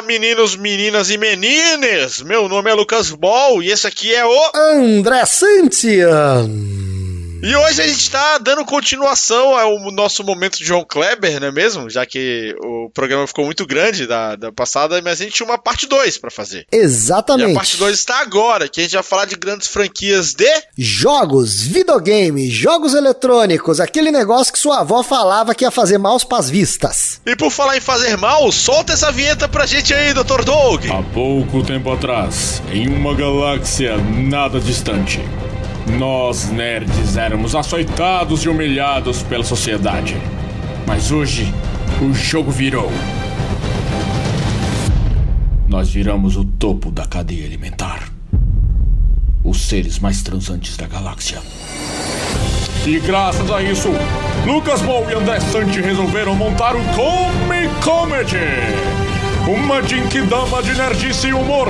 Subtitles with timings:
[0.00, 2.22] Olá, meninos, meninas e menines!
[2.22, 6.48] Meu nome é Lucas Ball e esse aqui é o André Santian.
[7.42, 11.52] E hoje a gente está dando continuação ao nosso momento de João Kleber, não é
[11.52, 11.88] mesmo?
[11.88, 15.56] Já que o programa ficou muito grande da, da passada, mas a gente tinha uma
[15.56, 16.66] parte 2 para fazer.
[16.70, 17.48] Exatamente.
[17.48, 20.50] E a parte 2 está agora, que a gente vai falar de grandes franquias de
[20.76, 26.50] jogos, videogame, jogos eletrônicos, aquele negócio que sua avó falava que ia fazer mal pras
[26.50, 27.22] vistas.
[27.24, 30.44] E por falar em fazer mal, solta essa vinheta pra gente aí, Dr.
[30.44, 30.84] Doug.
[30.90, 35.20] Há pouco tempo atrás, em uma galáxia nada distante,
[35.98, 40.16] nós, nerds, éramos açoitados e humilhados pela sociedade.
[40.86, 41.52] Mas hoje,
[42.00, 42.90] o jogo virou.
[45.68, 48.08] Nós viramos o topo da cadeia alimentar.
[49.44, 51.40] Os seres mais transantes da galáxia.
[52.86, 53.88] E graças a isso,
[54.46, 59.09] Lucas Ball e André Santi resolveram montar o Come Comedy.
[59.50, 61.66] Uma Jinkidama de nerdice e humor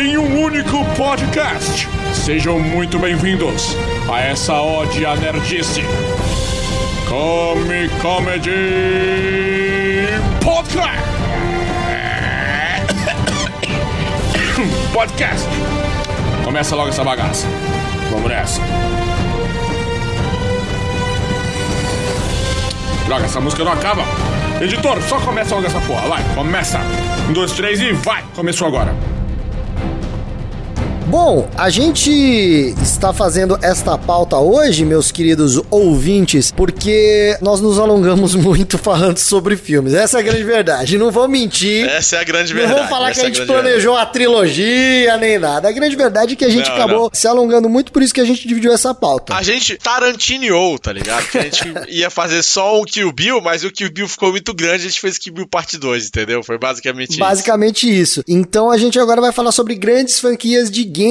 [0.00, 1.88] em um único podcast.
[2.12, 3.76] Sejam muito bem-vindos
[4.08, 5.82] a essa ode à nerdice.
[7.08, 8.50] Come Comedy
[10.44, 11.02] Podcast.
[14.94, 15.48] Podcast.
[16.44, 17.48] Começa logo essa bagaça.
[18.12, 18.60] Vamos nessa.
[23.06, 24.04] Droga, essa música não acaba.
[24.64, 26.08] Editor, só começa logo essa porra.
[26.08, 26.80] Vai, começa.
[27.28, 28.24] Um, dois, três e vai.
[28.34, 29.13] Começou agora.
[31.14, 32.10] Bom, a gente
[32.82, 39.56] está fazendo esta pauta hoje, meus queridos ouvintes, porque nós nos alongamos muito falando sobre
[39.56, 39.94] filmes.
[39.94, 40.98] Essa é a grande verdade.
[40.98, 41.88] Não vou mentir.
[41.88, 42.80] Essa é a grande Não verdade.
[42.80, 45.68] vou falar que Essa a é gente grande planejou a trilogia nem nada.
[45.68, 47.10] A grande verdade é que a gente Não, acabou não.
[47.12, 49.34] se alongando muito, por isso que a gente dividiu essa pauta.
[49.36, 51.28] A gente tarantineou, tá ligado?
[51.28, 54.52] Que a gente ia fazer só um Kill Bill, mas o Kill Bill ficou muito
[54.52, 56.42] grande, a gente fez Kill Bill parte 2, entendeu?
[56.42, 57.20] Foi basicamente isso.
[57.20, 58.24] Basicamente isso.
[58.26, 61.03] Então a gente agora vai falar sobre grandes franquias de games,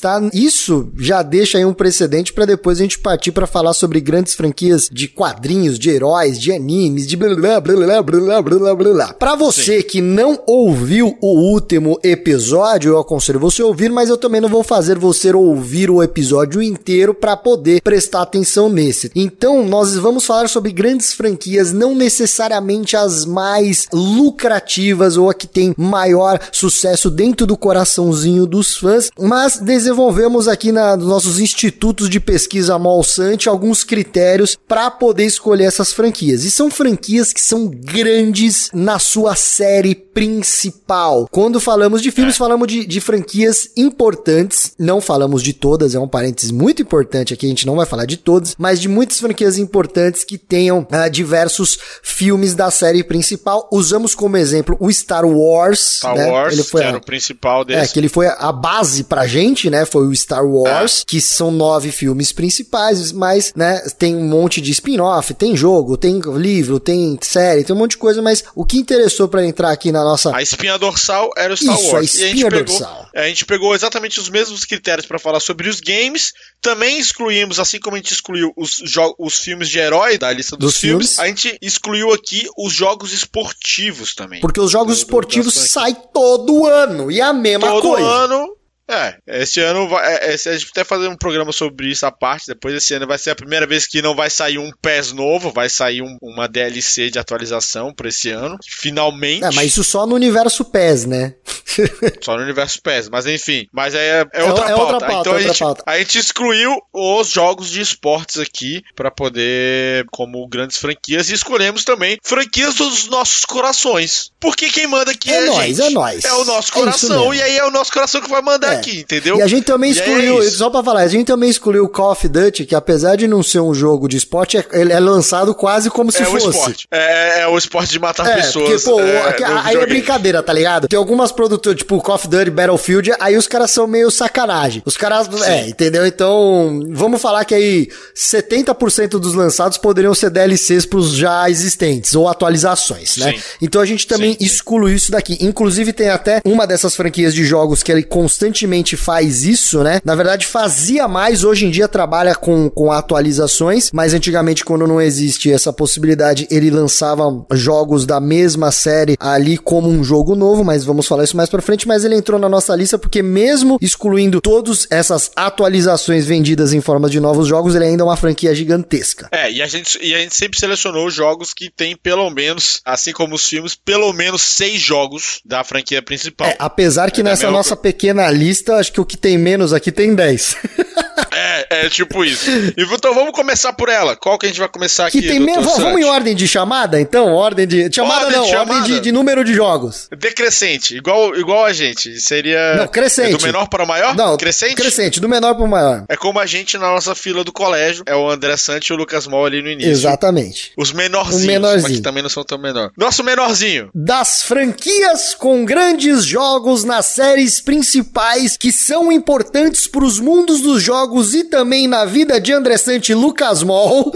[0.00, 0.20] tá?
[0.32, 4.34] Isso já deixa aí um precedente pra depois a gente partir pra falar sobre grandes
[4.34, 9.14] franquias de quadrinhos, de heróis, de animes, de blá blá blá blá blá blá blá.
[9.14, 14.16] Pra você que não ouviu o último episódio, eu aconselho você a ouvir, mas eu
[14.16, 19.10] também não vou fazer você ouvir o episódio inteiro pra poder prestar atenção nesse.
[19.14, 25.46] Então, nós vamos falar sobre grandes franquias, não necessariamente as mais lucrativas ou a que
[25.46, 32.08] tem maior sucesso dentro do coraçãozinho dos fãs, mas desenvolvemos aqui na, nos nossos institutos
[32.08, 36.44] de pesquisa Molsante alguns critérios para poder escolher essas franquias.
[36.44, 41.28] E são franquias que são grandes na sua série principal.
[41.30, 46.08] Quando falamos de filmes, falamos de, de franquias importantes, não falamos de todas, é um
[46.08, 49.58] parênteses muito importante aqui, a gente não vai falar de todas, mas de muitas franquias
[49.58, 53.68] importantes que tenham ah, diversos filmes da série principal.
[53.72, 55.98] Usamos como exemplo o Star Wars.
[55.98, 56.26] Star né?
[56.30, 57.92] Wars, Ele foi que a- era o principal é, desse.
[57.92, 59.84] que ele foi a base pra gente, né?
[59.86, 60.46] Foi o Star É.
[60.46, 65.96] Wars, que são nove filmes principais, mas, né, tem um monte de spin-off, tem jogo,
[65.96, 69.70] tem livro, tem série, tem um monte de coisa, mas o que interessou pra entrar
[69.70, 70.34] aqui na nossa.
[70.34, 72.14] A espinha dorsal era o Star Isso, a Wars.
[72.14, 73.08] e a gente espinha pegou, dorsal.
[73.14, 76.32] a gente pegou exatamente os mesmos critérios para falar sobre os games.
[76.60, 78.82] Também excluímos, assim como a gente excluiu os,
[79.18, 81.18] os filmes de herói da lista dos, Dos filmes, filmes.
[81.18, 84.40] a gente excluiu aqui os jogos esportivos também.
[84.40, 88.06] Porque os jogos esportivos saem todo ano e é a mesma Todo coisa.
[88.06, 88.56] ano.
[88.90, 90.14] É, esse ano vai.
[90.16, 92.46] é, esse- a gente até fazer um programa sobre isso à parte.
[92.46, 95.52] Depois esse ano vai ser a primeira vez que não vai sair um PES novo,
[95.52, 98.56] vai sair um- uma DLC de atualização pra esse ano.
[98.66, 99.44] Finalmente.
[99.44, 101.34] É, mas isso só no universo PES, né?
[102.24, 103.66] Só no universo PES, mas enfim.
[103.72, 104.92] Mas aí é, é É outra, o- é pauta.
[104.94, 105.82] outra pauta, Então a outra gente, pauta.
[105.86, 111.84] a gente excluiu os jogos de esportes aqui pra poder, como grandes franquias, e escolhemos
[111.84, 114.30] também franquias dos nossos corações.
[114.40, 115.86] Porque quem manda aqui É é, a nóis, gente.
[115.86, 116.24] é nóis.
[116.24, 118.77] É o nosso É coração, e aí é o nosso coração que vai mandar É.
[118.78, 119.38] aqui, entendeu?
[119.38, 120.58] E a gente também E é excluiu, isso.
[120.58, 123.42] só pra falar, a gente também excluiu o Call of Duty, que apesar de não
[123.42, 126.48] ser um jogo de esporte, é- ele é lançado quase como se é o fosse.
[126.48, 126.86] esporte.
[126.90, 128.82] É, é o esporte de matar É, pessoas.
[128.84, 130.88] porque, pô, é, aí é brincadeira, tá ligado?
[130.88, 134.82] Tem algumas produtoras, tipo Call of Duty, Battlefield, aí os caras são meio sacanagem.
[134.84, 136.06] Os caras, é, entendeu?
[136.06, 142.28] Então, vamos falar que aí 70% dos lançados poderiam ser DLCs pros já existentes, ou
[142.28, 143.32] atualizações, né?
[143.32, 143.38] Sim.
[143.62, 144.44] Então a gente também Sim, sim.
[144.44, 145.36] excluiu isso daqui.
[145.40, 150.00] Inclusive tem até uma dessas franquias de jogos que ele constantemente faz isso, né?
[150.04, 155.00] Na verdade fazia mais, hoje em dia trabalha com, com atualizações, mas antigamente quando não
[155.00, 160.84] existe essa possibilidade, ele lançava jogos da mesma série ali como um jogo novo, mas
[160.84, 164.40] vamos falar isso mais pra frente, mas ele entrou na nossa lista porque mesmo excluindo
[164.40, 169.28] todas essas atualizações vendidas em forma de novos jogos, ele ainda é uma franquia gigantesca.
[169.32, 173.12] É, e a gente, e a gente sempre selecionou jogos que tem pelo menos, assim
[173.12, 176.48] como os filmes, pelo menos seis jogos da franquia principal.
[176.48, 179.90] É, apesar que é nessa nossa pequena lista, acho que o que tem menos aqui
[179.90, 180.56] tem 10.
[181.30, 182.50] É, é tipo isso.
[182.76, 184.16] Então vamos começar por ela.
[184.16, 185.20] Qual que a gente vai começar aqui?
[185.20, 187.32] Que tem mesmo, vamos em ordem de chamada, então?
[187.32, 187.92] Ordem de.
[187.92, 190.08] Chamada ordem não, de ordem de, de, número de jogos.
[190.16, 192.20] Decrescente, igual, igual a gente.
[192.20, 192.76] Seria.
[192.76, 193.34] Não, crescente.
[193.34, 194.16] É do menor para o maior?
[194.16, 194.74] Não, crescente?
[194.74, 196.04] Crescente, do menor para o maior.
[196.08, 198.04] É como a gente na nossa fila do colégio.
[198.06, 199.90] É o André Sante e o Lucas Mol ali no início.
[199.90, 200.72] Exatamente.
[200.76, 201.44] Os menorzinhos.
[201.44, 201.82] O menorzinho.
[201.82, 202.90] Mas que também não são tão menor.
[202.96, 203.90] Nosso menorzinho.
[203.94, 210.82] Das franquias com grandes jogos nas séries principais que são importantes para os mundos dos
[210.82, 214.12] jogos e também na vida de André Sante e Lucas Mol.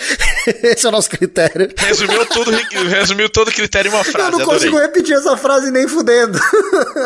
[0.62, 1.70] Esse é o nosso critério.
[1.76, 2.50] Resumiu tudo,
[2.88, 4.32] resumiu todo o critério em uma frase.
[4.32, 4.86] Eu não consigo adorei.
[4.86, 6.38] repetir essa frase nem fudendo.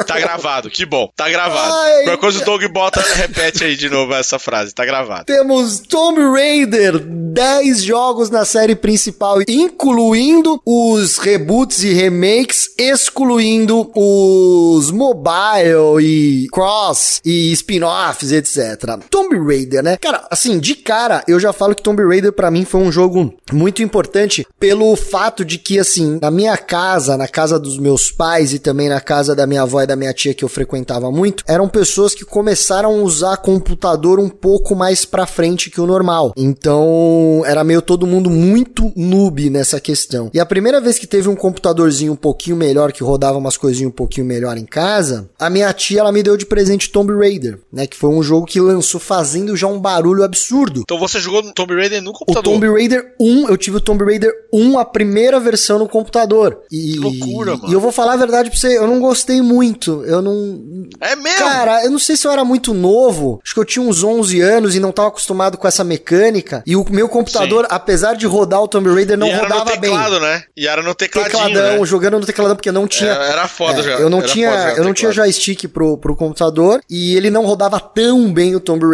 [0.06, 1.11] Tá gravado, que bom.
[1.17, 1.73] Tá gravado.
[1.75, 4.75] Ai, Qualquer coisa o Doug bota, repete aí de novo essa frase.
[4.75, 5.25] Tá gravado.
[5.25, 14.91] Temos Tomb Raider, 10 jogos na série principal, incluindo os reboots e remakes, excluindo os
[14.91, 18.99] mobile e cross e spin-offs, etc.
[19.20, 19.96] Tomb Raider, né?
[19.99, 23.34] Cara, assim, de cara, eu já falo que Tomb Raider para mim foi um jogo
[23.52, 28.55] muito importante pelo fato de que, assim, na minha casa, na casa dos meus pais
[28.55, 31.44] e também na casa da minha avó e da minha tia que eu frequentava muito,
[31.46, 36.32] eram pessoas que começaram a usar computador um pouco mais pra frente que o normal.
[36.37, 40.31] Então, era meio todo mundo muito noob nessa questão.
[40.32, 43.90] E a primeira vez que teve um computadorzinho um pouquinho melhor, que rodava umas coisinhas
[43.90, 47.58] um pouquinho melhor em casa, a minha tia, ela me deu de presente Tomb Raider,
[47.70, 47.87] né?
[47.87, 50.81] Que foi um jogo que lançou fazendo já um barulho absurdo.
[50.81, 52.55] Então você jogou Tomb Raider no computador?
[52.55, 56.61] O Tomb Raider 1, eu tive o Tomb Raider 1, a primeira versão no computador.
[56.70, 57.69] E, que loucura, mano.
[57.69, 60.05] E eu vou falar a verdade pra você, eu não gostei muito.
[60.05, 60.88] Eu não.
[61.00, 61.38] É mesmo?
[61.38, 63.41] Cara, eu não sei se eu era muito novo.
[63.44, 66.62] Acho que eu tinha uns 11 anos e não tava acostumado com essa mecânica.
[66.67, 67.69] E o meu computador, Sim.
[67.70, 70.20] apesar de rodar o Tomb Raider, não e era rodava no teclado, bem.
[70.20, 70.43] né?
[70.56, 71.87] E era no tecladinho, Tecladão, né?
[71.87, 73.12] jogando no tecladão, porque não tinha.
[73.12, 73.91] É, era foda é, já.
[73.93, 78.32] Eu não tinha, eu não tinha joystick pro, pro computador e ele não rodava tão
[78.32, 78.89] bem o Tomb Raider.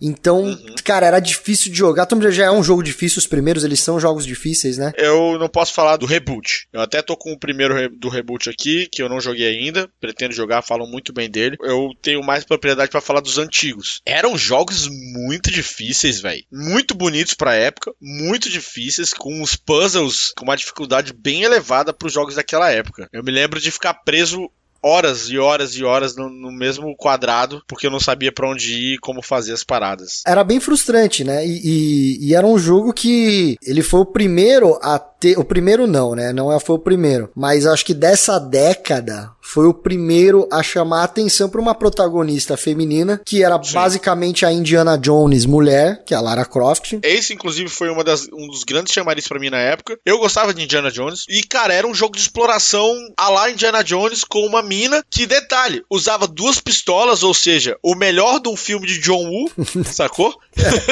[0.00, 0.74] Então, uhum.
[0.84, 2.06] cara, era difícil de jogar.
[2.06, 4.92] Tomb Raider já é um jogo difícil, os primeiros eles são jogos difíceis, né?
[4.96, 6.68] Eu não posso falar do reboot.
[6.72, 9.88] Eu até tô com o primeiro do reboot aqui, que eu não joguei ainda.
[10.00, 11.56] Pretendo jogar, falam muito bem dele.
[11.62, 14.00] Eu tenho mais propriedade para falar dos antigos.
[14.06, 16.44] Eram jogos muito difíceis, velho.
[16.50, 22.06] Muito bonitos pra época, muito difíceis, com os puzzles com uma dificuldade bem elevada para
[22.06, 23.08] os jogos daquela época.
[23.12, 24.50] Eu me lembro de ficar preso
[24.82, 28.72] horas e horas e horas no, no mesmo quadrado, porque eu não sabia para onde
[28.72, 30.22] ir e como fazer as paradas.
[30.26, 31.46] Era bem frustrante, né?
[31.46, 35.38] E, e, e, era um jogo que ele foi o primeiro a ter.
[35.38, 36.32] O primeiro não, né?
[36.32, 37.30] Não é, foi o primeiro.
[37.36, 42.56] Mas acho que dessa década foi o primeiro a chamar a atenção para uma protagonista
[42.56, 43.74] feminina, que era Sim.
[43.74, 46.98] basicamente a Indiana Jones mulher, que é a Lara Croft.
[47.02, 49.98] Esse, inclusive, foi uma das, um dos grandes chamarizes para mim na época.
[50.06, 51.24] Eu gostava de Indiana Jones.
[51.28, 55.26] E, cara, era um jogo de exploração a lá Indiana Jones com uma mina que,
[55.26, 59.50] detalhe, usava duas pistolas, ou seja, o melhor de um filme de John Woo,
[59.84, 60.38] sacou?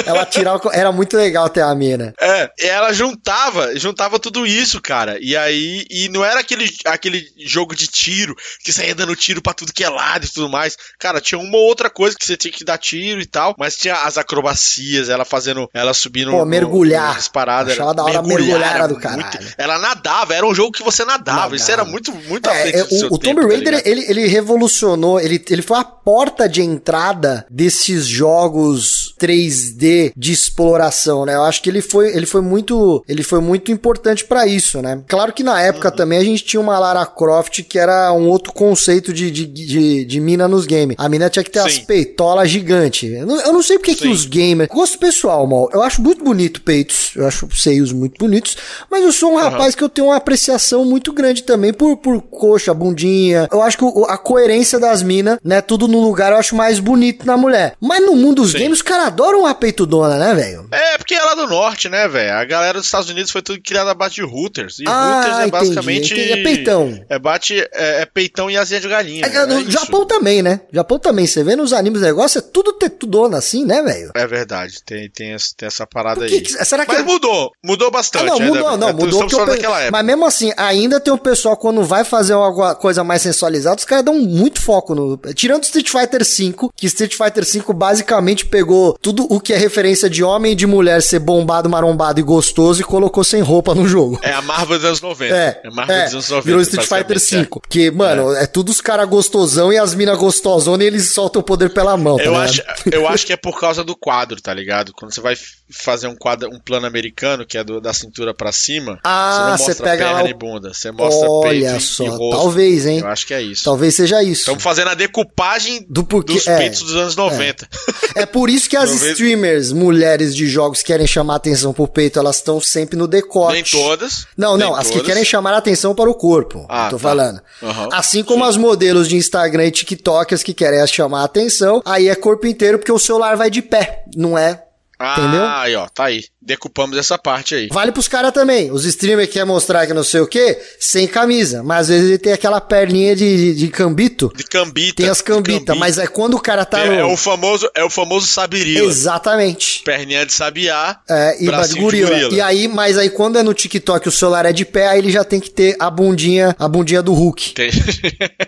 [0.05, 0.61] ela tirava.
[0.73, 2.13] Era muito legal ter a mina.
[2.21, 5.19] É, ela juntava, juntava tudo isso, cara.
[5.21, 5.85] E aí.
[5.91, 9.85] E não era aquele, aquele jogo de tiro que saía dando tiro para tudo que
[9.85, 10.77] é lado e tudo mais.
[10.99, 13.95] Cara, tinha uma outra coisa que você tinha que dar tiro e tal, mas tinha
[13.95, 16.31] as acrobacias, ela fazendo, ela subindo.
[16.31, 17.17] Pô, mergulhar.
[17.17, 19.23] No, paradas, Achava da hora mergulhar, do caralho.
[19.23, 21.37] Muito, ela nadava, era um jogo que você nadava.
[21.37, 21.57] nadava.
[21.57, 25.21] Isso era muito, muito é, é, O, o Tomb tá Raider, tá ele, ele revolucionou,
[25.21, 31.35] ele, ele foi a porta de entrada desses jogos 3D de exploração, né?
[31.35, 35.03] Eu acho que ele foi, ele foi muito, ele foi muito importante para isso, né?
[35.09, 35.97] Claro que na época uhum.
[35.97, 40.05] também a gente tinha uma Lara Croft que era um outro conceito de, de, de,
[40.05, 40.97] de mina nos games.
[40.99, 41.67] A mina tinha que ter Sim.
[41.67, 43.13] as peitolas gigantes.
[43.13, 44.71] Eu não, eu não sei porque que os gamers.
[44.73, 45.69] Gosto pessoal, mal.
[45.73, 47.13] Eu acho muito bonito peitos.
[47.15, 48.57] Eu acho seios muito bonitos.
[48.91, 49.41] Mas eu sou um uhum.
[49.41, 53.49] rapaz que eu tenho uma apreciação muito grande também por, por coxa, bundinha.
[53.53, 55.61] Eu acho que a coerência das minas, né?
[55.61, 57.75] Tudo no lugar eu acho mais bonito na mulher.
[57.81, 58.59] Mas no mundo dos Sim.
[58.59, 60.69] games, os caras adoram uma peitudona, né, velho?
[60.71, 62.35] É, porque é lá do norte, né, velho?
[62.35, 64.79] A galera dos Estados Unidos foi tudo criada a base de routers.
[64.79, 66.13] E ah, routers é basicamente.
[66.15, 66.33] Entendi.
[66.33, 67.05] É peitão.
[67.09, 69.25] É, bate, é, é peitão e asinha de galinha.
[69.25, 70.61] É, no é Japão também, né?
[70.73, 71.27] Japão também.
[71.27, 74.13] Você vê nos animes negócio, é tudo tetudona assim, né, velho?
[74.15, 74.83] É verdade.
[74.85, 76.41] Tem, tem, tem essa parada aí.
[76.41, 77.51] Que, será que Mas mudou.
[77.65, 78.25] Mudou bastante.
[78.25, 78.77] Ah, não, mudou, né?
[78.77, 79.27] não, mudou.
[79.27, 83.23] Que eu, mas mesmo assim, ainda tem o pessoal, quando vai fazer alguma coisa mais
[83.23, 85.17] sensualizada, os caras dão muito foco no.
[85.35, 90.11] Tirando Street Fighter V, que Street Fighter V basicamente pegou tudo o que é referência
[90.11, 93.87] de homem e de mulher ser bombado, marombado e gostoso e colocou sem roupa no
[93.87, 94.19] jogo.
[94.23, 95.35] É a Marvel dos anos 90.
[95.37, 96.47] É, é a Marvel é, dos anos 90.
[96.47, 97.47] virou Street Fighter V.
[97.49, 101.45] Porque, mano, é, tudo os caras gostosão e as minas gostosona e eles soltam o
[101.45, 102.45] poder pela mão, tá Eu ligado?
[102.49, 104.93] acho, eu acho que é por causa do quadro, tá ligado?
[104.93, 105.37] Quando você vai
[105.71, 109.41] fazer um quadro, um plano americano, que é do- da cintura pra cima, Ah, você
[109.51, 112.09] não você mostra pega perna o- e bunda, você mostra Olha peito e- só, e
[112.09, 112.31] rosto.
[112.37, 112.99] talvez, hein?
[113.01, 113.65] Eu acho que é isso.
[113.65, 114.41] Talvez seja isso.
[114.41, 117.69] Estamos fazendo a decupagem Do porquê- dos é, peitos dos anos 90.
[118.15, 122.19] É por isso que as Talvez- streamers, mulheres de jogos, querem chamar atenção pro peito,
[122.19, 123.55] elas estão sempre no decote.
[123.55, 124.27] Nem todas.
[124.37, 125.07] Não, não, as que todas.
[125.07, 126.65] querem chamar atenção para o corpo.
[126.69, 127.03] Ah, tô tá.
[127.03, 127.41] falando.
[127.63, 127.89] Aham.
[127.93, 132.47] Assim como as modelos de Instagram e TikTokers que querem chamar atenção, aí é corpo
[132.47, 134.63] inteiro porque o celular vai de pé, não é?
[134.99, 135.47] Ah, Entendeu?
[135.47, 136.25] aí, ó, tá aí.
[136.41, 137.69] Decupamos essa parte aí.
[137.71, 138.71] Vale pros caras também.
[138.73, 141.63] Os streamers que querem mostrar que não sei o que, sem camisa.
[141.63, 144.33] Mas às vezes ele tem aquela perninha de, de, de cambito.
[144.35, 144.95] De cambita.
[145.03, 145.75] Tem as cambitas, cambita.
[145.75, 146.95] mas é quando o cara tá é, no...
[146.95, 148.87] é o famoso, é o famoso sabirila.
[148.89, 149.83] Exatamente.
[149.85, 151.67] Perninha de sabiá, É, e de gorila.
[151.69, 152.35] de gorila.
[152.35, 155.11] E aí, mas aí quando é no TikTok o celular é de pé, aí ele
[155.13, 157.53] já tem que ter a bundinha, a bundinha do Hulk.
[157.53, 157.71] Tem-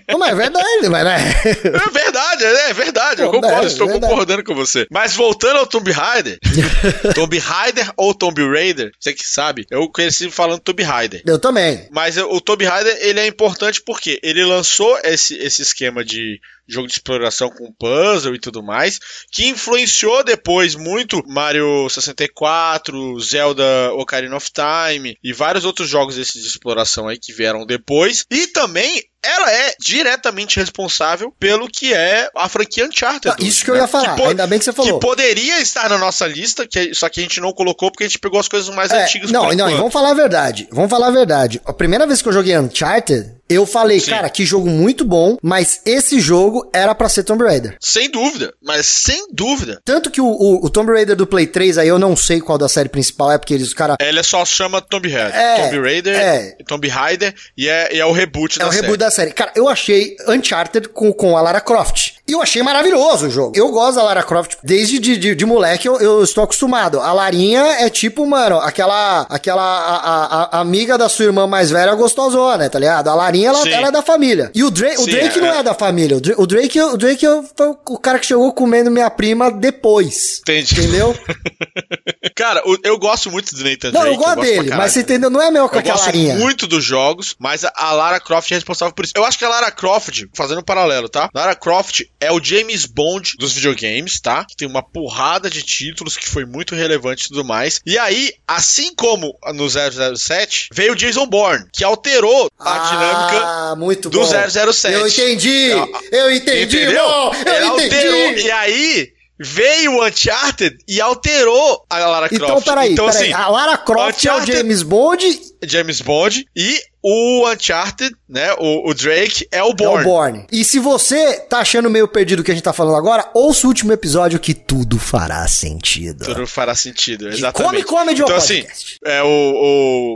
[0.08, 1.34] Não, mas é verdade, mas não é.
[1.64, 3.22] É verdade, é verdade.
[3.22, 4.10] Eu concordo, é estou verdade.
[4.10, 4.86] concordando com você.
[4.90, 6.38] Mas voltando ao Tomb Raider,
[7.14, 11.22] Tomb Raider ou Tomb Raider, você que sabe, eu conheci falando Tomb Raider.
[11.26, 11.88] Eu também.
[11.90, 16.86] Mas o Tomb Raider, ele é importante porque ele lançou esse, esse esquema de jogo
[16.86, 19.00] de exploração com puzzle e tudo mais,
[19.32, 26.40] que influenciou depois muito Mario 64, Zelda Ocarina of Time e vários outros jogos desses
[26.40, 28.24] de exploração aí que vieram depois.
[28.30, 33.28] E também ela é diretamente responsável pelo que é a franquia Uncharted.
[33.28, 34.94] Ah, isso que eu ia falar, po- ainda bem que você falou.
[34.98, 38.06] Que poderia estar na nossa lista, que, só que a gente não colocou porque a
[38.06, 40.68] gente pegou as coisas mais É, antigas não, não, e vamos falar a verdade.
[40.70, 41.60] Vamos falar a verdade.
[41.64, 44.10] A primeira vez que eu joguei Uncharted, eu falei, Sim.
[44.10, 47.76] cara, que jogo muito bom, mas esse jogo era pra ser Tomb Raider.
[47.80, 49.80] Sem dúvida, mas sem dúvida.
[49.84, 52.56] Tanto que o, o, o Tomb Raider do Play 3, aí eu não sei qual
[52.56, 53.96] da série principal é, porque eles, os caras.
[54.00, 55.34] Ele só chama Tomb Raider.
[55.34, 56.56] É, Tomb Raider, é.
[56.66, 58.82] Tomb Raider e é, e é o reboot É da o série.
[58.82, 59.30] reboot da série.
[59.32, 62.12] Cara, eu achei Uncharted com, com a Lara Croft.
[62.30, 63.52] E eu achei maravilhoso o jogo.
[63.56, 64.54] Eu gosto da Lara Croft.
[64.62, 67.00] Desde de, de, de moleque eu, eu estou acostumado.
[67.00, 71.70] A Larinha é tipo, mano, aquela aquela a, a- a amiga da sua irmã mais
[71.70, 73.08] velha gostosona, tá ligado?
[73.08, 74.50] A Larinha, ela, ela é da família.
[74.54, 76.16] E o, Dra o Sim, Drake é- não é da família.
[76.16, 80.38] O, Dra o Drake, o Drake foi o cara que chegou comendo minha prima depois.
[80.42, 80.78] Entendi.
[80.80, 81.16] Entendeu?
[82.34, 84.08] Cara, o- eu gosto muito do Nathan Não, Drake.
[84.16, 85.30] eu gosto pra dele, mas você entendeu?
[85.30, 86.34] Não é meu com Eu aquela gosto Larinha.
[86.36, 89.12] muito dos jogos, mas a- a Lara Croft é responsável por isso.
[89.16, 91.28] Eu acho que a Lara Croft, fazendo um paralelo, tá?
[91.34, 94.44] Lara Croft é o James Bond dos videogames, tá?
[94.44, 97.80] Que tem uma porrada de títulos que foi muito relevante e tudo mais.
[97.86, 103.74] E aí, assim como no 007, veio o Jason Bourne, que alterou a dinâmica Ah,
[103.76, 104.24] muito do bom.
[104.72, 104.94] 007.
[104.94, 105.70] Eu entendi!
[106.12, 107.04] Eu entendi, Entendeu?
[107.46, 108.16] Ele Eu alterou.
[108.30, 108.46] entendi!
[108.46, 112.42] E aí, veio o Uncharted e alterou a Lara Croft.
[112.44, 113.22] Então, peraí, então, peraí.
[113.24, 118.52] assim, a Lara Croft é o Uncharted- James Bond James Bond e o Uncharted, né?
[118.58, 120.46] O, o Drake é o é o.
[120.52, 123.66] E se você tá achando meio perdido o que a gente tá falando agora, ouça
[123.66, 126.24] o último episódio que tudo fará sentido.
[126.24, 127.84] Tudo fará sentido, De exatamente.
[127.84, 128.66] Come Comedy então, assim,
[129.04, 129.26] é o,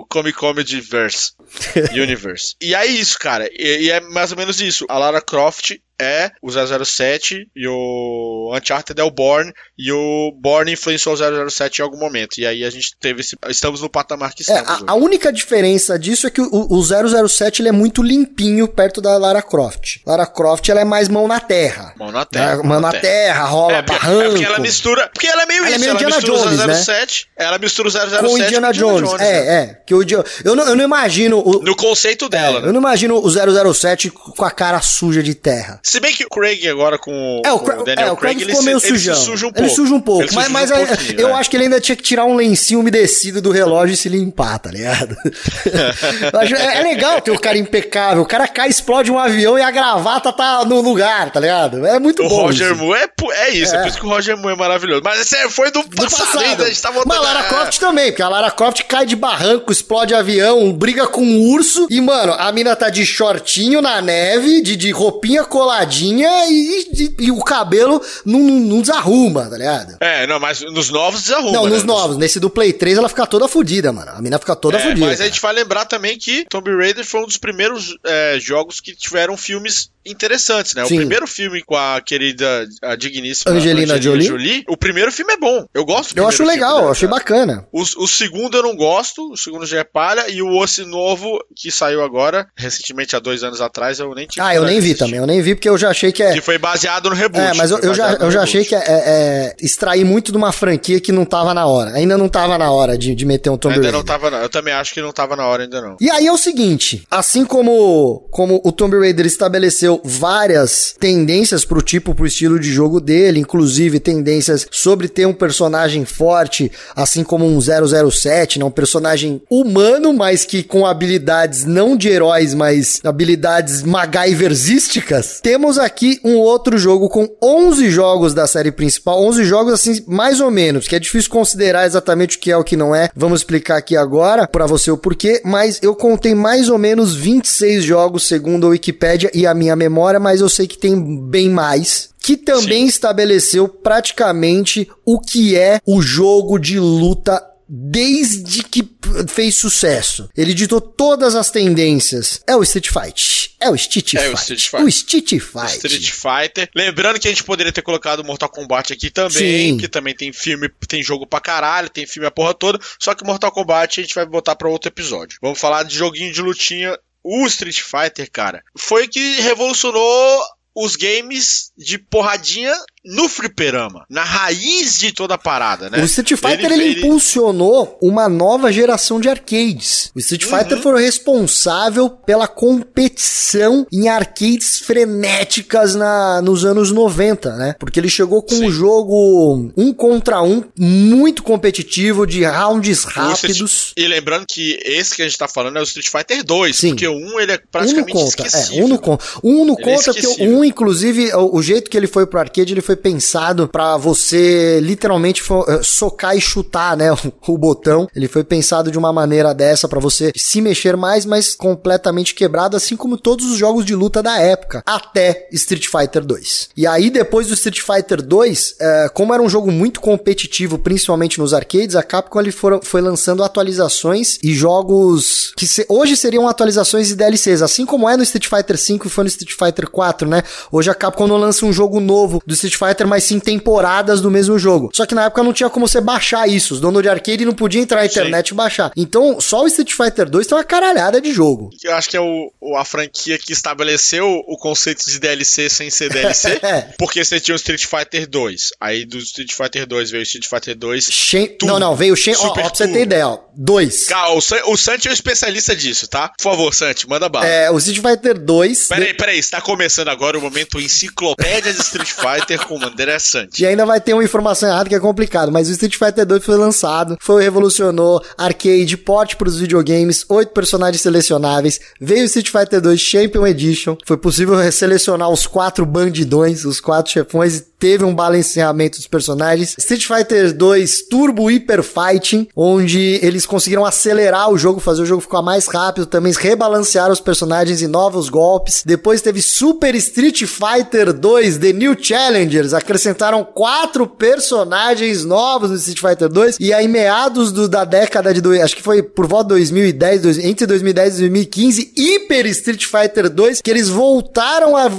[0.03, 1.33] o Come Comedy Verse.
[1.93, 2.55] Universe.
[2.61, 3.49] E é isso, cara.
[3.53, 4.85] E, e é mais ou menos isso.
[4.89, 10.73] A Lara Croft é o 007 e o Uncharted é o Bourne e o Bourne
[10.73, 12.39] influenciou o 007 em algum momento.
[12.39, 13.37] E aí a gente teve esse...
[13.49, 14.83] Estamos no patamar que É, estamos.
[14.87, 16.83] a, a única diferença disso é que o, o
[17.29, 19.99] 007 ele é muito limpinho perto da Lara Croft.
[20.07, 21.95] Lara Croft ela é mais mão na terra.
[21.97, 22.57] Mão na terra.
[22.57, 22.63] Né?
[22.63, 24.23] Mão na terra, rola É porque, barranco.
[24.23, 25.09] é porque ela mistura.
[25.13, 25.81] Porque ela é meio Ela é isso.
[25.81, 26.75] meio ela Indiana mistura Jones, o né?
[26.75, 27.29] 007.
[27.37, 29.13] Ela mistura o 007 com o Indiana Jones.
[29.15, 29.27] né?
[29.27, 29.81] é, é.
[29.87, 30.03] Que o,
[30.45, 32.69] eu, não, eu não imagino o, No conceito dela, né?
[32.69, 33.31] Eu não imagino o
[33.75, 35.81] 007 com a cara suja de terra.
[35.95, 38.35] Se bem que o Craig agora com, É, o, com o Daniel é, o Craig
[38.35, 39.15] Craig, ficou ele, meio se, ele sujão.
[39.15, 39.69] se suja um pouco.
[39.69, 40.23] Ele suja um pouco.
[40.25, 40.75] Ele mas mas um
[41.17, 41.33] eu é.
[41.35, 44.59] acho que ele ainda tinha que tirar um lencinho umedecido do relógio e se limpar,
[44.59, 45.17] tá ligado?
[45.65, 48.23] É, é legal ter o cara impecável.
[48.23, 51.87] O cara cai, explode um avião e a gravata tá no lugar, tá ligado?
[51.87, 52.43] É muito O bom.
[52.43, 52.77] Roger isso.
[52.77, 53.79] Moore é, é isso, é.
[53.81, 55.03] por isso que o Roger Moore é maravilhoso.
[55.05, 56.45] Mas esse foi do, Do passado, passado.
[56.45, 57.09] ainda, a gente tá voltando.
[57.09, 61.07] Mas a Lara Croft também, porque a Lara Croft cai de barranco, explode avião, briga
[61.07, 65.45] com um urso e, mano, a mina tá de shortinho na neve, de, de roupinha
[65.75, 69.97] coladinha e, e- e o cabelo não, não, desarruma, tá ligado?
[70.01, 71.53] É, não, mas nos novos desarruma.
[71.53, 71.71] Não, né?
[71.71, 72.17] nos novos.
[72.17, 74.11] Nesse do Play 3 ela fica toda fodida, mano.
[74.15, 75.07] A mina fica toda É, fodida.
[75.07, 78.81] mas a gente vai lembrar também que Tomb Raider foi um dos primeiros é, jogos
[78.81, 80.85] que tiveram filmes interessantes, né?
[80.85, 80.95] Sim.
[80.95, 84.65] O primeiro filme com a querida, a digníssima Angelina Jolie.
[84.69, 85.67] o primeiro filme é bom.
[85.75, 87.19] Eu gosto Eu acho legal, filme eu achei dela.
[87.19, 87.67] bacana.
[87.73, 91.39] O, o segundo eu não gosto, o segundo já é palha, e o Osso Novo,
[91.57, 94.95] que saiu agora, recentemente, há dois anos atrás, eu nem tive Ah, eu nem vi
[94.95, 96.33] também, eu nem vi porque eu já achei que é.
[96.33, 97.41] Que foi baseado no reboot.
[97.45, 100.53] É, mas eu, eu já, eu já achei que é, é, extrair muito de uma
[100.53, 101.93] franquia que não tava na hora.
[101.93, 103.99] Ainda não tava na hora de, de meter um Tomb Ainda Raider.
[103.99, 104.39] não tava, não.
[104.39, 105.97] Eu também acho que não tava na hora ainda não.
[106.01, 111.83] E aí é o seguinte, assim como, como o Tomb Raider estabeleceu várias tendências pro
[111.83, 117.45] tipo, pro estilo de jogo dele, inclusive tendências sobre ter um personagem forte, assim como
[117.47, 123.83] um 007, né, um personagem humano, mas que com habilidades não de heróis, mas habilidades
[123.83, 130.03] MacGyversísticas, temos aqui um outro jogo com 11 jogos da série principal, 11 jogos assim,
[130.07, 133.09] mais ou menos, que é difícil considerar exatamente o que é o que não é.
[133.15, 137.85] Vamos explicar aqui agora pra você o porquê, mas eu contei mais ou menos 26
[137.85, 139.84] jogos segundo a Wikipédia e a minha memória,
[140.21, 142.11] mas eu sei que tem bem mais.
[142.21, 148.89] Que também estabeleceu praticamente o que é o jogo de luta desde que
[149.29, 150.29] fez sucesso.
[150.37, 152.41] Ele ditou todas as tendências.
[152.47, 153.55] É o Street Fight.
[153.61, 154.31] É o Street É Fight.
[154.31, 154.83] o Street Fight.
[154.85, 155.77] O Street Fight.
[155.87, 156.71] Street Fighter.
[156.75, 159.77] Lembrando que a gente poderia ter colocado Mortal Kombat aqui também, Sim.
[159.79, 162.79] que também tem filme, tem jogo pra caralho, tem filme a porra toda.
[162.99, 165.39] Só que Mortal Kombat a gente vai botar pra outro episódio.
[165.43, 166.97] Vamos falar de joguinho de lutinha.
[167.25, 170.43] O Street Fighter, cara, foi que revolucionou
[170.75, 176.01] os games de porradinha no fliperama, na raiz de toda a parada, né?
[176.01, 180.11] O Street Fighter ele, Ele- ele- impulsionou uma nova geração de arcades.
[180.15, 180.59] O Street Uhum.
[180.59, 187.75] Fighter foi o responsável pela competição em arcades frenéticas na, nos anos 90, né?
[187.79, 188.67] Porque ele chegou com Sim.
[188.67, 193.93] um jogo um contra um muito competitivo de rounds rápidos.
[193.97, 196.89] E lembrando que esse que a gente tá falando é o Street Fighter 2, Sim.
[196.91, 198.79] porque o 1 ele é Um no praticamente conta, esquecível.
[198.79, 199.25] é, um no conta.
[199.43, 202.27] Um no Ele é conta, porque o um, inclusive, o, o jeito que ele foi
[202.27, 207.11] pro arcade, ele foi pensado pra você literalmente eh, socar e chutar, né,
[207.47, 208.09] o, botão.
[208.15, 212.77] Ele foi pensado de uma maneira dessa pra você se mexer mais, mas completamente quebrado,
[212.77, 216.71] assim como todos os jogos de luta da época, até Street Fighter 2.
[216.77, 221.39] E aí, depois do Street Fighter 2, eh, como era um jogo muito competitivo, principalmente
[221.39, 227.17] nos arcades, a Capcom ele foi lançando atualizações e jogos que hoje seriam atualizações e
[227.17, 230.43] DLCs, assim como é no Street Fighter 5 e foi no Street Fighter 4, né?
[230.71, 234.31] Hoje a Capcom não lança um jogo novo do Street Fighter, mas sim temporadas do
[234.31, 234.91] mesmo jogo.
[234.93, 236.75] Só que na época não tinha como você baixar isso.
[236.75, 238.93] Os donos de arcade não podiam entrar na internet e baixar.
[238.97, 241.71] Então, só o Street Fighter 2 tem uma caralhada de jogo.
[241.83, 245.91] Eu acho que é o, o- a franquia que estabeleceu o conceito de DLC sem
[245.91, 246.61] ser DLC.
[246.65, 246.83] É.
[246.99, 248.71] porque você tinha o Street Fighter 2.
[248.81, 251.05] Aí do Street Fighter 2 veio o Street Fighter 2.
[251.11, 251.57] Shen...
[251.63, 252.35] Não, não, veio o Shen...
[252.39, 253.39] Ó, ó, pra você ter ideia, ó.
[253.55, 254.07] Dois.
[254.07, 256.29] Cara, o, San- o Santi é um especialista disso, tá?
[256.29, 257.47] Por favor, Santi, manda bala.
[257.47, 258.89] É, o Street Fighter 2.
[258.89, 263.63] Peraí, peraí, está começando agora o momento Enciclopédia de Street Fighter com André Santi.
[263.63, 266.45] E ainda vai ter uma informação errada que é complicado, mas o Street Fighter 2
[266.45, 272.51] foi lançado, foi revolucionou, arcade, porte para os videogames, oito personagens selecionáveis, veio o Street
[272.51, 278.15] Fighter 2 Champion Edition, foi possível selecionar os quatro bandidões, os quatro chefões, teve um
[278.15, 279.75] balanceamento dos personagens.
[279.77, 285.21] Street Fighter 2 Turbo Hyper Fighting, onde eles conseguiram acelerar o jogo, fazer o jogo
[285.21, 288.83] ficar mais rápido, também rebalancear os personagens e novos golpes.
[288.87, 296.01] Depois teve Super Street Fighter 2 The New Challengers, acrescentaram quatro personagens novos no Street
[296.01, 299.55] Fighter 2 e aí meados do- da década de acho que foi por volta de
[299.61, 304.91] 2010, dois- entre 2010 e 2015, Hyper Street Fighter 2, que eles voltaram a,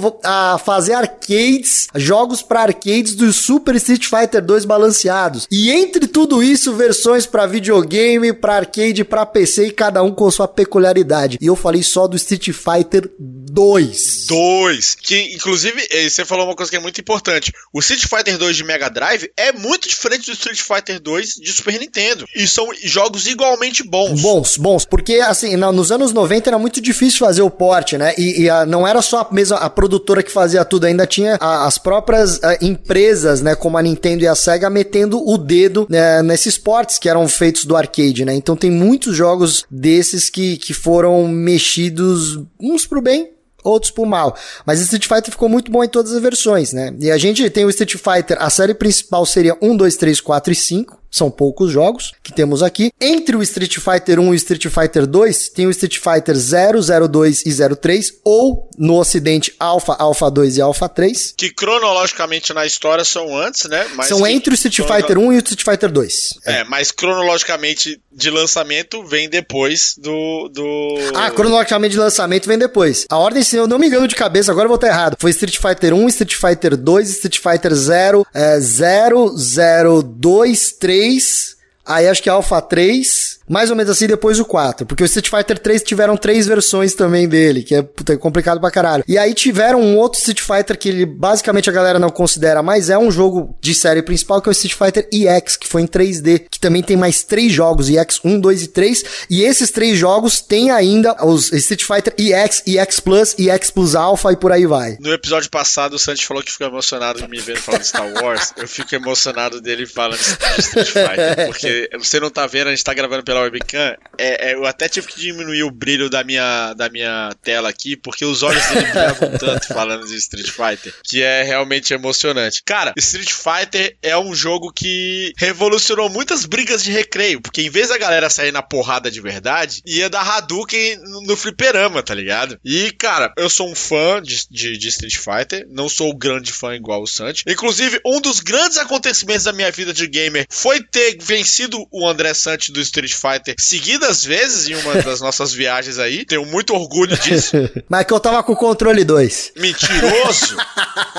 [0.54, 5.46] a fazer arcades, jogos para arcades do Super Street Fighter 2 balanceados.
[5.50, 10.30] E entre tudo isso, versões para videogame, para arcade, para PC e cada um com
[10.30, 11.38] sua peculiaridade.
[11.40, 14.26] E eu falei só do Street Fighter 2.
[14.28, 14.94] 2.
[14.96, 17.52] Que, inclusive, eh, você falou uma coisa que é muito importante.
[17.72, 21.52] O Street Fighter 2 de Mega Drive é muito diferente do Street Fighter 2 de
[21.52, 22.26] Super Nintendo.
[22.34, 24.20] E são jogos igualmente bons.
[24.20, 28.14] Bons, bons, porque assim, nos anos 90 era muito difícil fazer o porte, né?
[28.18, 31.36] E, e a- não era só a mesma a produtora que fazia tudo, ainda tinha
[31.40, 36.22] a- as próprias empresas, né, como a Nintendo e a Sega metendo o dedo né,
[36.22, 38.34] nesses portes que eram feitos do arcade, né?
[38.34, 43.30] Então tem muitos jogos desses que, que foram mexidos uns pro bem,
[43.62, 44.36] outros pro mal.
[44.64, 46.94] Mas Street Fighter ficou muito bom em todas as versões, né?
[46.98, 50.52] E a gente tem o Street Fighter, a série principal seria 1, 2, 3, 4
[50.52, 50.98] e 5.
[51.16, 52.92] São poucos jogos que temos aqui.
[53.00, 56.80] Entre o Street Fighter 1 e o Street Fighter 2, tem o Street Fighter 0,
[57.08, 61.34] 02 e 03, ou no ocidente Alpha, Alpha 2 e Alpha 3.
[61.36, 63.86] Que cronologicamente na história são antes, né?
[63.94, 66.14] Mas são entre o Street Fighter 1 e o Street Fighter 2.
[66.44, 70.94] É, é mas cronologicamente de lançamento vem depois do, do.
[71.14, 73.04] Ah, cronologicamente de lançamento vem depois.
[73.10, 75.16] A ordem, se eu não me engano de cabeça, agora eu vou estar errado.
[75.20, 81.56] Foi Street Fighter 1, Street Fighter 2, Street Fighter 0, é, 0, 0, 2, 3.
[81.86, 84.86] Aí acho que é Alpha 3 mais ou menos assim depois o 4.
[84.86, 88.70] Porque o Street Fighter 3 tiveram três versões também dele, que é puta, complicado pra
[88.70, 89.04] caralho.
[89.06, 92.90] E aí tiveram um outro Street Fighter que ele, basicamente a galera não considera, mas
[92.90, 95.86] é um jogo de série principal, que é o Street Fighter EX, que foi em
[95.86, 99.04] 3D, que também tem mais três jogos, EX 1, 2 e 3.
[99.30, 104.32] E esses três jogos têm ainda os Street Fighter EX, EX Plus, EX Plus Alpha
[104.32, 104.96] e por aí vai.
[105.00, 108.12] No episódio passado, o Santos falou que ficou emocionado de me ver falando de Star
[108.22, 108.52] Wars.
[108.56, 112.84] Eu fico emocionado dele falando de Street Fighter, porque você não tá vendo, a gente
[112.84, 116.24] tá gravando pela pela webcam, é, é, eu até tive que diminuir o brilho da
[116.24, 120.94] minha, da minha tela aqui, porque os olhos dele brilhavam tanto falando de Street Fighter,
[121.04, 122.62] que é realmente emocionante.
[122.64, 127.90] Cara, Street Fighter é um jogo que revolucionou muitas brigas de recreio, porque em vez
[127.90, 132.58] da galera sair na porrada de verdade, ia dar Hadouken no fliperama, tá ligado?
[132.64, 136.52] E, cara, eu sou um fã de, de, de Street Fighter, não sou um grande
[136.52, 137.44] fã igual o Santi.
[137.46, 142.34] Inclusive, um dos grandes acontecimentos da minha vida de gamer foi ter vencido o André
[142.34, 146.24] Santi do Street Fighter Fighter seguidas vezes em uma das nossas viagens aí.
[146.24, 147.56] Tenho muito orgulho disso.
[147.88, 149.52] Mas que eu tava com o controle 2.
[149.56, 150.56] Mentiroso!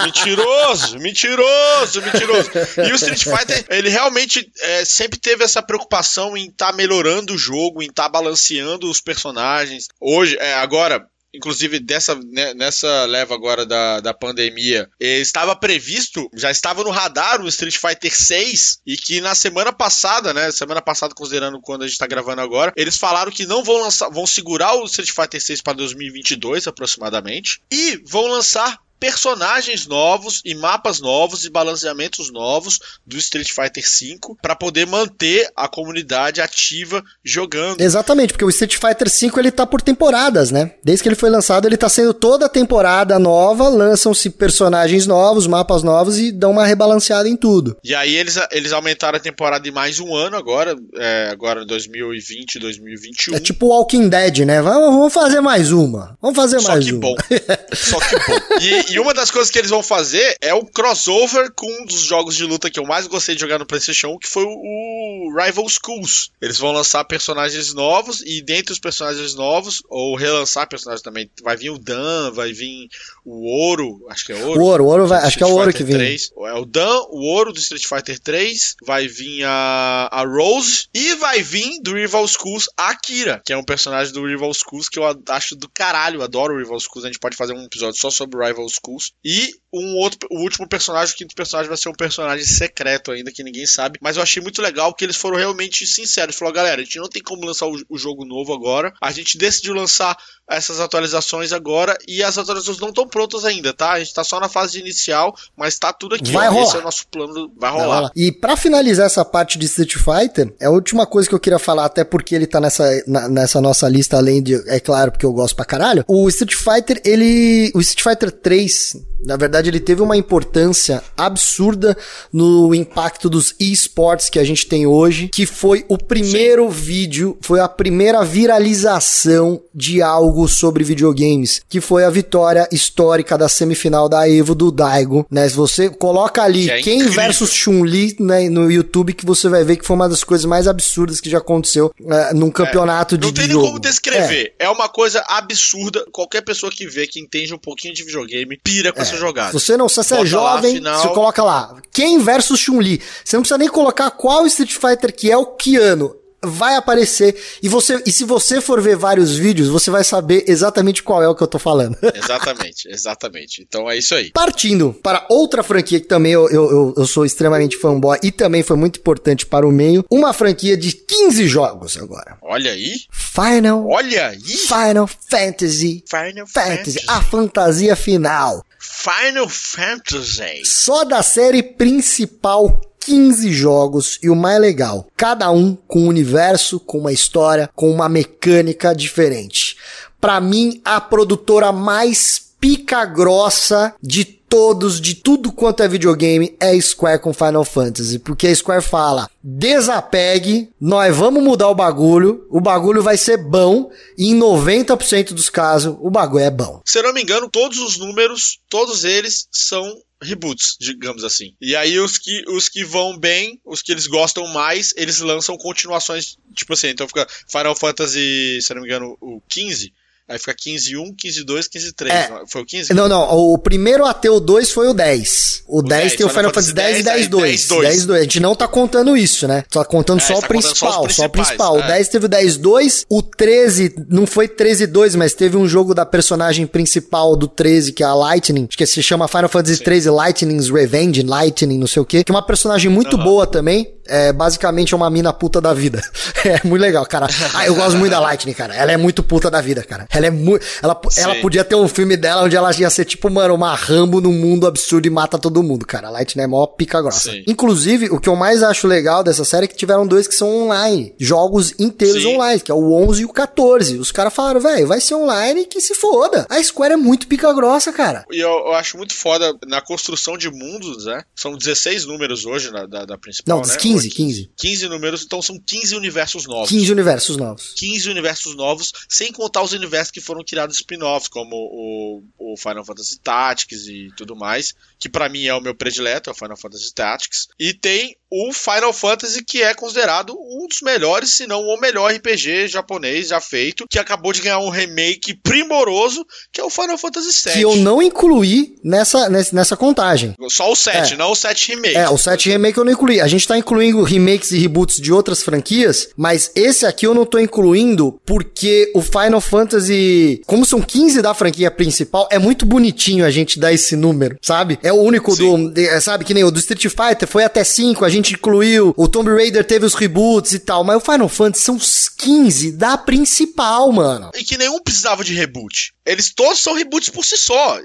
[0.03, 0.99] mentiroso!
[0.99, 2.01] Mentiroso!
[2.01, 2.49] Mentiroso!
[2.77, 7.33] E o Street Fighter, ele realmente é, sempre teve essa preocupação em estar tá melhorando
[7.33, 9.87] o jogo, em estar tá balanceando os personagens.
[9.99, 11.05] Hoje, é, agora,
[11.37, 17.41] inclusive dessa né, nessa leva agora da, da pandemia, estava previsto, já estava no radar
[17.41, 21.85] o Street Fighter 6 e que na semana passada, né, semana passada considerando quando a
[21.85, 25.41] gente está gravando agora, eles falaram que não vão lançar, vão segurar o Street Fighter
[25.41, 32.79] 6 para 2022 aproximadamente e vão lançar personagens novos e mapas novos e balanceamentos novos
[33.05, 37.81] do Street Fighter V para poder manter a comunidade ativa jogando.
[37.81, 40.71] Exatamente, porque o Street Fighter V ele tá por temporadas, né?
[40.83, 45.83] Desde que ele foi lançado, ele tá sendo toda temporada nova, lançam-se personagens novos, mapas
[45.83, 47.77] novos e dão uma rebalanceada em tudo.
[47.83, 52.59] E aí eles, eles aumentaram a temporada de mais um ano agora, é, agora 2020,
[52.59, 53.35] 2021.
[53.35, 54.61] É tipo Walking Dead, né?
[54.61, 56.17] Vamos, vamos fazer mais uma.
[56.21, 57.01] Vamos fazer Só mais que uma.
[57.01, 57.15] Bom.
[57.73, 58.39] Só que bom.
[58.61, 62.01] E, e uma das coisas que eles vão fazer é o crossover com um dos
[62.01, 65.67] jogos de luta que eu mais gostei de jogar no PlayStation, que foi o Rival
[65.67, 66.31] Schools.
[66.41, 71.57] Eles vão lançar personagens novos e dentre os personagens novos, ou relançar personagens também, vai
[71.57, 72.89] vir o Dan, vai vir
[73.25, 74.61] o Ouro, acho que é Ouro.
[74.61, 75.97] O Ouro, o Ouro vai, acho que é o Ouro que vem.
[75.97, 76.31] 3.
[76.37, 81.15] É o Dan, o Ouro do Street Fighter 3, vai vir a, a Rose e
[81.15, 84.97] vai vir do Rival Schools a Akira, que é um personagem do Rival Schools que
[84.97, 88.09] eu acho do caralho, adoro o Rival Schools, a gente pode fazer um episódio só
[88.09, 89.13] sobre o Rival Schools.
[89.23, 93.31] E um outro, o último personagem, o quinto personagem vai ser um personagem secreto ainda
[93.31, 96.35] que ninguém sabe, mas eu achei muito legal que eles foram realmente sinceros.
[96.35, 98.93] Falou, galera, a gente não tem como lançar o, o jogo novo agora.
[99.01, 100.17] A gente decidiu lançar
[100.49, 103.91] essas atualizações agora e as atualizações não estão prontas ainda, tá?
[103.91, 106.31] A gente tá só na fase inicial, mas tá tudo aqui.
[106.31, 106.65] Vai ó, rolar.
[106.65, 107.85] Esse é o nosso plano, vai rolar.
[107.85, 108.11] vai rolar.
[108.15, 111.59] E para finalizar essa parte de Street Fighter, é a última coisa que eu queria
[111.59, 115.25] falar, até porque ele tá nessa, na, nessa nossa lista, além de, é claro, porque
[115.25, 116.05] eu gosto pra caralho.
[116.07, 117.71] O Street Fighter, ele.
[117.75, 121.97] O Street Fighter 3, na verdade, ele teve uma importância absurda
[122.31, 126.77] no impacto dos esportes que a gente tem hoje, que foi o primeiro Sim.
[126.77, 133.49] vídeo, foi a primeira viralização de algo sobre videogames, que foi a vitória histórica da
[133.49, 135.47] semifinal da Evo do Daigo, né?
[135.47, 139.77] Se você coloca ali é quem versus Chun-Li né, no YouTube, que você vai ver
[139.77, 143.31] que foi uma das coisas mais absurdas que já aconteceu uh, num campeonato é, de,
[143.31, 143.41] de jogo.
[143.41, 144.53] Não tem nem como descrever.
[144.59, 144.65] É.
[144.65, 144.69] é.
[144.69, 146.05] uma coisa absurda.
[146.11, 149.01] Qualquer pessoa que vê, que entende um pouquinho de videogame, pira com é.
[149.01, 149.46] essa jogada.
[149.47, 151.01] Se você não se você é jovem, final...
[151.01, 151.75] você coloca lá.
[151.91, 153.01] Quem versus Chun-Li.
[153.23, 157.35] Você não precisa nem colocar qual Street Fighter que é o que ano vai aparecer
[157.61, 161.27] e você e se você for ver vários vídeos, você vai saber exatamente qual é
[161.27, 161.97] o que eu tô falando.
[162.13, 163.65] exatamente, exatamente.
[163.67, 164.31] Então é isso aí.
[164.31, 168.77] Partindo para outra franquia que também eu, eu, eu sou extremamente fanboy e também foi
[168.77, 172.37] muito importante para o meio, uma franquia de 15 jogos agora.
[172.41, 172.93] Olha aí.
[173.11, 173.87] Final.
[173.87, 174.39] Olha aí.
[174.39, 176.03] Final Fantasy.
[176.07, 176.99] Final Fantasy.
[176.99, 177.05] Fantasy.
[177.07, 178.63] A fantasia final.
[178.89, 180.63] Final Fantasy.
[180.63, 186.79] Só da série principal 15 jogos e o mais legal, cada um com um universo,
[186.79, 189.77] com uma história, com uma mecânica diferente.
[190.19, 196.79] Para mim, a produtora mais pica grossa de todos, de tudo quanto é videogame, é
[196.79, 198.19] Square com Final Fantasy.
[198.19, 203.91] Porque a Square fala: desapegue, nós vamos mudar o bagulho, o bagulho vai ser bom,
[204.17, 206.81] e em 90% dos casos, o bagulho é bom.
[206.85, 211.53] Se eu não me engano, todos os números, todos eles são reboots, digamos assim.
[211.61, 215.57] E aí os que, os que vão bem, os que eles gostam mais, eles lançam
[215.57, 219.93] continuações, tipo assim, então fica Final Fantasy, se não me engano, o 15
[220.29, 222.13] Aí fica 15 1, 15 2, 15 3.
[222.13, 222.29] É.
[222.47, 222.93] Foi o 15?
[222.93, 223.23] Não, não.
[223.29, 225.63] O primeiro até o 2 foi o 10.
[225.65, 227.43] O, o 10, 10 tem o Final Fantasy 10 e 10 2.
[227.43, 227.81] 10 2.
[227.87, 228.19] 10 2.
[228.19, 229.63] A gente não tá contando isso, né?
[229.71, 231.79] Tá contando é, só, o tá principal, só, o principal.
[231.79, 231.83] É.
[231.83, 233.05] O 10 teve o 10 2.
[233.09, 237.93] O 13 não foi 13 2, mas teve um jogo da personagem principal do 13,
[237.93, 238.65] que é a Lightning.
[238.67, 242.21] Acho que se chama Final Fantasy 13 Lightning's Revenge, Lightning, não sei o quê.
[242.25, 243.23] Que é uma personagem muito uhum.
[243.23, 243.93] boa também.
[244.07, 246.01] É basicamente uma mina puta da vida.
[246.47, 247.27] É muito legal, cara.
[247.53, 248.73] Ah, eu gosto muito da Lightning, cara.
[248.73, 250.07] Ela é muito puta da vida, cara.
[250.09, 250.65] Ela é muito.
[250.81, 254.21] Ela, ela podia ter um filme dela onde ela ia ser tipo, mano, uma Rambo
[254.21, 256.07] num mundo absurdo e mata todo mundo, cara.
[256.07, 257.31] A Lightning é mó pica grossa.
[257.31, 257.43] Sim.
[257.47, 260.47] Inclusive, o que eu mais acho legal dessa série é que tiveram dois que são
[260.63, 261.13] online.
[261.19, 262.35] Jogos inteiros Sim.
[262.35, 263.97] online, que é o 11 e o 14.
[263.97, 266.45] Os caras falaram, velho, vai ser online que se foda.
[266.49, 268.25] A Square é muito pica grossa, cara.
[268.31, 271.23] E eu, eu, acho muito foda na construção de mundos, né?
[271.35, 273.57] São 16 números hoje na, da, da principal.
[273.57, 273.75] Não, né?
[273.75, 274.51] 15, 15.
[274.55, 276.69] 15 números, então são 15 universos novos.
[276.69, 277.73] 15 universos novos.
[277.75, 282.85] 15 universos novos, sem contar os universos que foram criados spin-offs, como o, o Final
[282.85, 286.57] Fantasy Tactics e tudo mais, que para mim é o meu predileto, é o Final
[286.57, 287.47] Fantasy Tactics.
[287.59, 292.11] E tem o Final Fantasy, que é considerado um dos melhores, se não o melhor
[292.11, 296.97] RPG japonês já feito, que acabou de ganhar um remake primoroso, que é o Final
[296.97, 297.53] Fantasy VII.
[297.53, 300.33] Que eu não incluí nessa, nessa contagem.
[300.49, 301.17] Só o 7, é.
[301.17, 301.95] não o 7 remake.
[301.95, 303.21] É, o 7 remake eu não incluí.
[303.21, 307.25] A gente tá incluindo remakes e reboots de outras franquias, mas esse aqui eu não
[307.25, 313.25] tô incluindo porque o Final Fantasy, como são 15 da franquia principal, é muito bonitinho
[313.25, 314.79] a gente dar esse número, sabe?
[314.83, 315.69] É o único Sim.
[315.69, 319.07] do, sabe, que nem o do Street Fighter foi até 5, a gente incluiu, o
[319.07, 322.97] Tomb Raider teve os reboots e tal, mas o Final Fantasy são os 15 da
[322.97, 324.31] principal, mano.
[324.35, 325.93] E que nenhum precisava de reboot.
[326.05, 327.79] Eles todos são reboots por si só.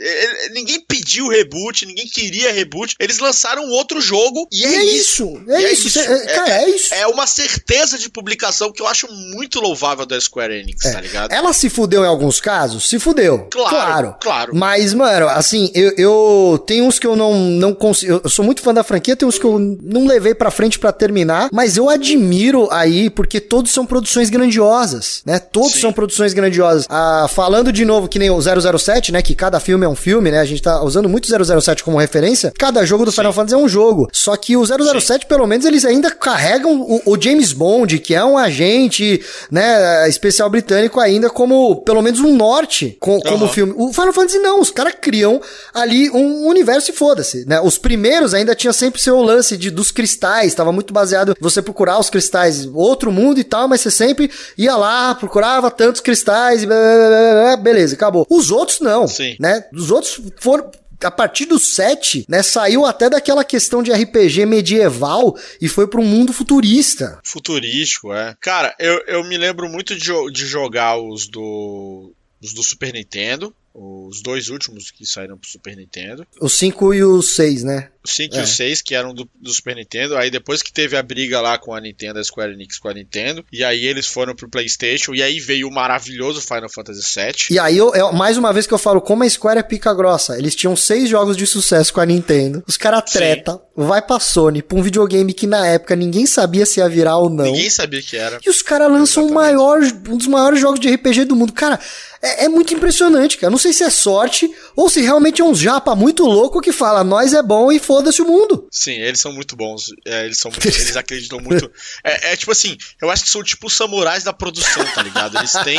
[0.53, 2.95] Ninguém pediu reboot, ninguém queria reboot.
[3.01, 5.43] Eles lançaram outro jogo e, é, é, isso.
[5.49, 5.92] É, é isso.
[5.99, 6.95] É, cara, é, isso.
[6.95, 10.93] É uma certeza de publicação que eu acho muito louvável da Square Enix, é.
[10.93, 11.33] tá ligado?
[11.33, 12.89] Ela se fudeu em alguns casos?
[12.89, 13.49] Se fudeu.
[13.51, 13.71] Claro.
[13.71, 14.17] Claro.
[14.21, 14.53] claro.
[14.55, 18.21] Mas, mano, assim, eu, eu tenho uns que eu não, não consigo.
[18.25, 20.93] Eu sou muito fã da franquia, tem uns que eu não levei pra frente para
[20.93, 25.39] terminar, mas eu admiro aí, porque todos são produções grandiosas, né?
[25.39, 25.81] Todos Sim.
[25.81, 26.87] são produções grandiosas.
[26.89, 29.23] Ah, falando de novo que nem o 007, né?
[29.23, 30.41] Que cada filme é um filme, né?
[30.41, 32.53] A gente tá usando muito 007 como referência.
[32.59, 33.19] Cada jogo do Sim.
[33.19, 34.09] Final Fantasy é um jogo.
[34.13, 35.29] Só que o 007, Sim.
[35.29, 40.09] pelo menos, eles ainda carregam o, o, James Bond, que é um agente, né?
[40.09, 43.51] Especial britânico ainda como, pelo menos, um norte com, como uhum.
[43.51, 43.75] filme.
[43.77, 44.61] O Final Fantasy não.
[44.61, 45.41] Os caras criam
[45.75, 47.61] ali um universo e foda-se, né?
[47.61, 51.61] Os primeiros ainda tinha sempre seu lance de, dos cristais, estava muito baseado em você
[51.61, 56.63] procurar os cristais, outro mundo e tal, mas você sempre ia lá, procurava tantos cristais
[56.63, 58.27] e blá, blá, blá, beleza, acabou.
[58.29, 59.37] Os outros não, Sim.
[59.39, 59.65] né?
[59.73, 60.71] Os outros foram
[61.05, 66.01] a partir do 7, né, saiu até daquela questão de RPG medieval e foi para
[66.01, 67.21] um mundo futurista.
[67.25, 68.37] Futurístico, é.
[68.41, 73.55] Cara, eu, eu me lembro muito de, de jogar os do, os do Super Nintendo,
[73.75, 76.27] os dois últimos que saíram pro Super Nintendo.
[76.41, 77.92] O 5 e o 6, né?
[78.05, 78.41] O 5 é.
[78.41, 80.17] e o 6, que eram do, do, Super Nintendo.
[80.17, 82.95] Aí depois que teve a briga lá com a Nintendo, a Square Enix com a
[82.95, 83.45] Nintendo.
[83.53, 85.15] E aí eles foram pro PlayStation.
[85.15, 87.33] E aí veio o maravilhoso Final Fantasy VII.
[87.51, 89.95] E aí, eu, eu, mais uma vez que eu falo, como a Square é pica
[89.95, 90.37] grossa.
[90.39, 92.63] Eles tinham seis jogos de sucesso com a Nintendo.
[92.67, 93.61] Os caras treta, Sim.
[93.77, 97.31] vai pra Sony, pra um videogame que na época ninguém sabia se ia virar ou
[97.31, 97.45] não.
[97.45, 98.41] Ninguém sabia que era.
[98.45, 101.53] E os caras lançam o maior, um dos maiores jogos de RPG do mundo.
[101.53, 101.79] Cara,
[102.23, 103.51] é, é, muito impressionante, cara.
[103.51, 107.03] Não sei se é sorte ou se realmente é um japa muito louco que fala,
[107.03, 108.67] nós é bom e foda-se o mundo.
[108.71, 109.93] Sim, eles são muito bons.
[110.07, 111.71] É, eles são muito, eles acreditam muito.
[112.05, 115.37] É, é, tipo assim, eu acho que são tipo os samurais da produção, tá ligado?
[115.39, 115.79] Eles têm,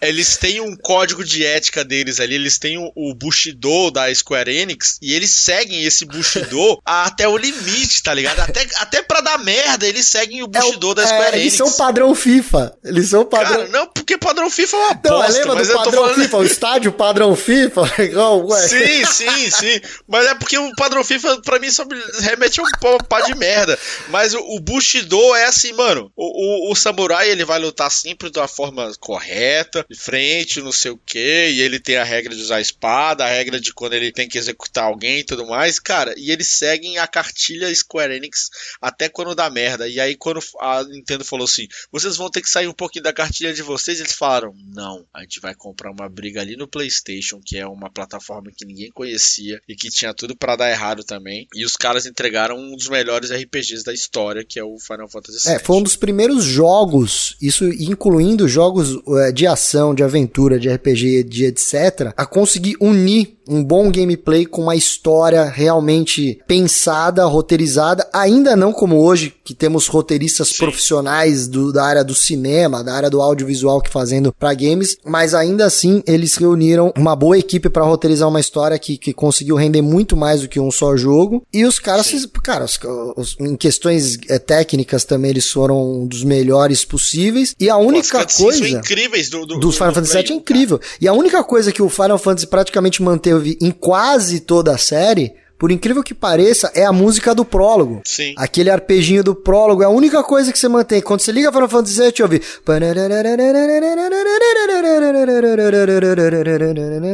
[0.00, 4.54] eles têm um código de ética deles ali, eles têm o, o Bushido da Square
[4.54, 8.40] Enix e eles seguem esse Bushido até o limite, tá ligado?
[8.40, 11.40] Até, até pra dar merda, eles seguem o Bushido é, da Square é, Enix.
[11.40, 12.78] Eles são padrão FIFA.
[12.84, 13.56] Eles são padrão.
[13.56, 16.22] Cara, não, porque padrão FIFA é uma não, bosta, lembra mas do padrão falando...
[16.22, 18.68] FIFA, o estádio padrão FIFA, legal, ué.
[18.68, 19.80] Sim, sim, sim.
[20.06, 21.84] Mas é porque o padrão FIFA pra mim só
[22.20, 23.78] remete a um pá de merda.
[24.08, 26.10] Mas o, o Bushido é assim, mano.
[26.16, 30.90] O, o, o, samurai ele vai lutar sempre da forma correta, de frente, não sei
[30.90, 31.50] o que.
[31.50, 34.28] E ele tem a regra de usar a espada, a regra de quando ele tem
[34.28, 35.78] que executar alguém e tudo mais.
[35.78, 39.88] Cara, e eles seguem a cartilha Square Enix até quando dá merda.
[39.88, 43.12] E aí, quando a Nintendo falou assim: vocês vão ter que sair um pouquinho da
[43.12, 47.40] cartilha de vocês, eles falaram: não, a gente vai comprar uma briga ali no PlayStation,
[47.44, 51.33] que é uma plataforma que ninguém conhecia e que tinha tudo para dar errado também.
[51.54, 55.46] E os caras entregaram um dos melhores RPGs da história, que é o Final Fantasy
[55.46, 55.56] VII.
[55.56, 60.68] É, foi um dos primeiros jogos, isso incluindo jogos é, de ação, de aventura, de
[60.68, 68.08] RPG, de etc., a conseguir unir um bom gameplay com uma história realmente pensada, roteirizada,
[68.12, 70.58] ainda não como hoje, que temos roteiristas Sim.
[70.58, 75.34] profissionais do, da área do cinema, da área do audiovisual que fazendo para games, mas
[75.34, 79.82] ainda assim eles reuniram uma boa equipe para roteirizar uma história que, que conseguiu render
[79.82, 81.23] muito mais do que um só jogo.
[81.52, 82.28] E os caras, Sim.
[82.42, 82.78] cara, os,
[83.16, 87.54] os, em questões é, técnicas também eles foram um dos melhores possíveis.
[87.58, 90.78] E a única Pô, coisa incríveis do, do, do Final do Fantasy VII é incrível.
[90.78, 90.92] Cara.
[91.00, 95.34] E a única coisa que o Final Fantasy praticamente manteve em quase toda a série
[95.58, 98.02] por incrível que pareça, é a música do prólogo.
[98.04, 98.34] Sim.
[98.36, 101.00] Aquele arpejinho do prólogo é a única coisa que você mantém.
[101.00, 102.42] Quando você liga Final Fantasy VII, eu ouvi.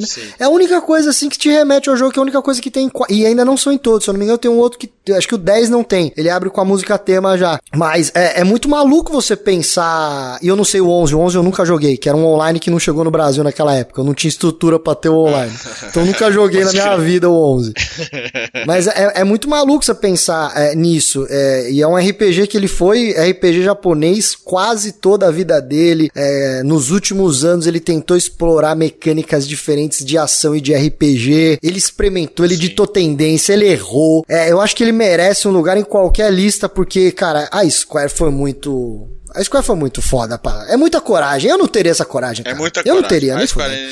[0.01, 0.23] Sim.
[0.39, 2.61] É a única coisa assim que te remete ao jogo, que é a única coisa
[2.61, 2.91] que tem.
[3.09, 4.91] E ainda não são em todos, se eu não me engano, tem um outro que.
[5.13, 6.13] Acho que o 10 não tem.
[6.17, 7.59] Ele abre com a música tema já.
[7.75, 10.39] Mas é, é muito maluco você pensar.
[10.41, 11.15] E eu não sei o 11.
[11.15, 13.75] O 11 eu nunca joguei, que era um online que não chegou no Brasil naquela
[13.75, 14.01] época.
[14.01, 15.53] Eu não tinha estrutura pra ter o online.
[15.91, 17.73] Então eu nunca joguei na minha vida o 11.
[18.67, 21.27] Mas é, é, muito maluco você pensar é, nisso.
[21.29, 26.11] É, e é um RPG que ele foi RPG japonês quase toda a vida dele.
[26.15, 31.59] É, nos últimos anos ele tentou explorar mecânicas diferentes de ação e de RPG.
[31.63, 32.61] Ele experimentou, ele Sim.
[32.61, 34.25] ditou tendência, ele errou.
[34.29, 38.11] É, eu acho que ele merece um lugar em qualquer lista, porque, cara, a Square
[38.11, 40.67] foi muito a Square foi muito foda, pá.
[40.69, 41.51] É muita coragem.
[41.51, 42.57] Eu não teria essa coragem, é cara.
[42.57, 42.99] É muita eu coragem.
[42.99, 43.47] Eu não teria, nem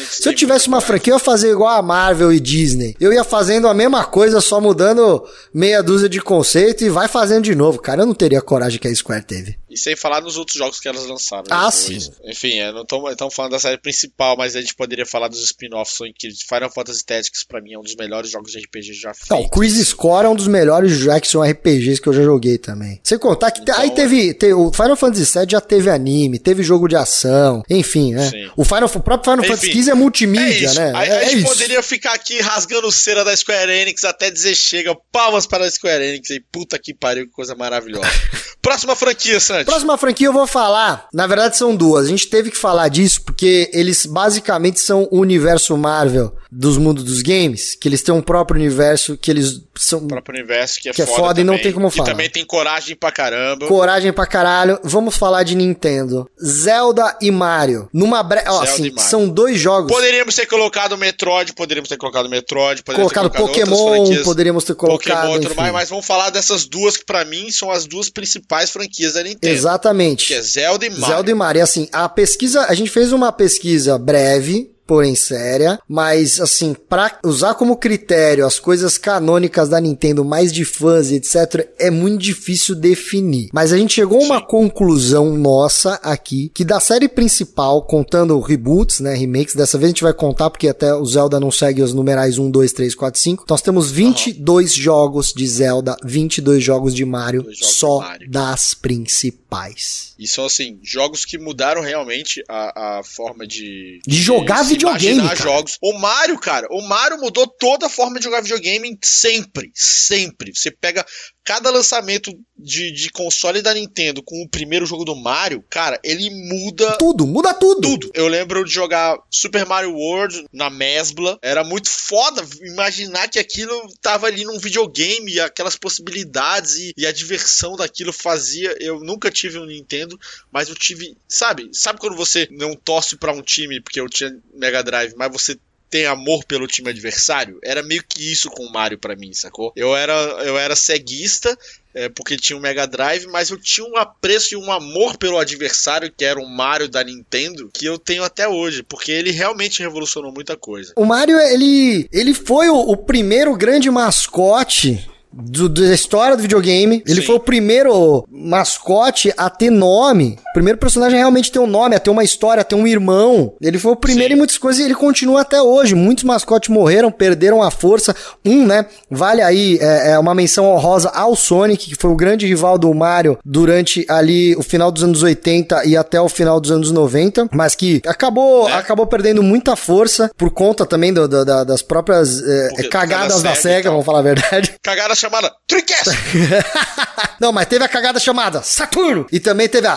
[0.07, 2.97] Se eu tivesse uma franquia, eu ia fazer igual a Marvel e Disney.
[3.01, 7.45] Eu ia fazendo a mesma coisa, só mudando meia dúzia de conceito e vai fazendo
[7.45, 8.03] de novo, cara.
[8.03, 9.57] Eu não teria a coragem que a Square teve.
[9.79, 11.45] E sem falar nos outros jogos que elas lançaram.
[11.51, 12.05] Ah, depois.
[12.05, 12.11] sim.
[12.25, 16.01] Enfim, é, não estamos falando da série principal, mas a gente poderia falar dos spin-offs
[16.01, 16.43] incríveis.
[16.43, 19.29] Final Fantasy Tactics, pra mim, é um dos melhores jogos de RPG já feitos.
[19.31, 23.01] Não, o Quiz Score é um dos melhores action RPGs que eu já joguei também.
[23.05, 26.63] Sem contar que então, aí teve, teve, O Final Fantasy VII já teve anime, teve
[26.65, 28.29] jogo de ação, enfim, né?
[28.29, 28.51] Sim.
[28.57, 30.93] O, Final, o próprio Final enfim, Fantasy XV é multimídia, é né?
[30.95, 34.97] A, é, a gente poderia ficar aqui rasgando cera da Square Enix até dizer chega,
[35.13, 38.09] palmas para a Square Enix e puta que pariu, que coisa maravilhosa.
[38.61, 39.68] Próxima franquia, Santi.
[39.69, 41.09] Próxima franquia eu vou falar.
[41.13, 42.07] Na verdade, são duas.
[42.07, 47.05] A gente teve que falar disso porque eles basicamente são o universo Marvel dos mundos
[47.05, 49.99] dos games, que eles têm um próprio universo que eles são.
[49.99, 52.07] O próprio universo que é, que foda, é foda e não tem como falar.
[52.07, 53.67] Que também tem coragem pra caramba.
[53.67, 54.81] Coragem pra caralho.
[54.83, 56.29] Vamos falar de Nintendo.
[56.43, 57.91] Zelda e Mario.
[57.93, 58.43] Numa bre...
[58.47, 59.93] Ó, assim, são dois jogos.
[59.93, 64.75] Poderíamos ter colocado Metroid, poderíamos ter colocado Metroid, poderíamos colocado ter colocado Pokémon, poderíamos ter
[64.75, 65.27] colocado.
[65.27, 68.71] Pokémon, tudo mais, mas vamos falar dessas duas que pra mim são as duas principais
[68.71, 69.48] franquias da Nintendo.
[69.51, 70.29] Exatamente.
[70.29, 71.07] Que é Zelda e Mario.
[71.07, 71.61] Zelda e Mario.
[71.61, 77.21] E assim, a pesquisa, a gente fez uma pesquisa breve porém séria, mas assim, para
[77.23, 82.23] usar como critério as coisas canônicas da Nintendo, mais de fãs e etc, é muito
[82.23, 83.51] difícil definir.
[83.53, 89.01] Mas a gente chegou a uma conclusão nossa aqui, que da série principal, contando reboots,
[89.01, 91.93] né, remakes, dessa vez a gente vai contar porque até o Zelda não segue os
[91.93, 93.45] numerais 1, 2, 3, 4, 5.
[93.49, 94.83] Nós temos 22 uhum.
[94.83, 98.31] jogos de Zelda, 22 jogos de Mario, jogos só de Mario.
[98.31, 100.15] das principais.
[100.19, 105.23] E são assim, jogos que mudaram realmente a, a forma de de jogar de videogame.
[105.23, 105.37] Cara.
[105.37, 105.79] jogos.
[105.83, 109.71] O Mario, cara, o Mario mudou toda a forma de jogar videogame sempre.
[109.75, 110.55] Sempre.
[110.55, 111.05] Você pega
[111.49, 116.29] cada lançamento de, de console da Nintendo com o primeiro jogo do Mario, cara, ele
[116.29, 116.99] muda.
[116.99, 117.81] Tudo, muda tudo.
[117.81, 118.11] Tudo.
[118.13, 121.39] Eu lembro de jogar Super Mario World na Mesbla.
[121.41, 127.13] Era muito foda imaginar que aquilo tava ali num videogame, aquelas possibilidades e, e a
[127.13, 128.77] diversão daquilo fazia.
[128.79, 130.21] Eu nunca tive um Nintendo,
[130.53, 131.17] mas eu tive.
[131.27, 131.71] Sabe?
[131.73, 135.59] Sabe quando você não torce para um time porque eu tinha Mega Drive, mas você
[135.91, 139.73] tem amor pelo time adversário, era meio que isso com o Mario para mim, sacou?
[139.75, 140.13] Eu era,
[140.45, 141.57] eu era ceguista,
[141.95, 145.17] é, porque tinha o um Mega Drive, mas eu tinha um apreço e um amor
[145.17, 149.31] pelo adversário, que era o Mario da Nintendo, que eu tenho até hoje, porque ele
[149.31, 150.93] realmente revolucionou muita coisa.
[150.97, 157.03] O Mario, ele, ele foi o, o primeiro grande mascote do, da história do videogame.
[157.07, 157.27] Ele Sim.
[157.27, 160.39] foi o primeiro mascote a ter nome.
[160.59, 163.55] Primeiro personagem a realmente ter um nome, a ter uma história, a ter um irmão.
[163.61, 164.35] Ele foi o primeiro Sim.
[164.35, 165.95] em muitas coisas e ele continua até hoje.
[165.95, 168.15] Muitos mascotes morreram, perderam a força.
[168.45, 168.87] Um, né?
[169.09, 172.93] Vale aí é, é uma menção honrosa ao Sonic, que foi o grande rival do
[172.93, 177.49] Mario durante ali o final dos anos 80 e até o final dos anos 90,
[177.53, 178.73] mas que acabou, é.
[178.73, 183.55] acabou perdendo muita força por conta também do, do, da, das próprias é, cagadas da
[183.55, 183.93] SEGA, então.
[183.93, 184.75] vamos falar a verdade.
[184.83, 186.11] Cagada chamada Trickcast!
[187.41, 189.97] Não, mas teve a cagada chamada Saturno e também teve a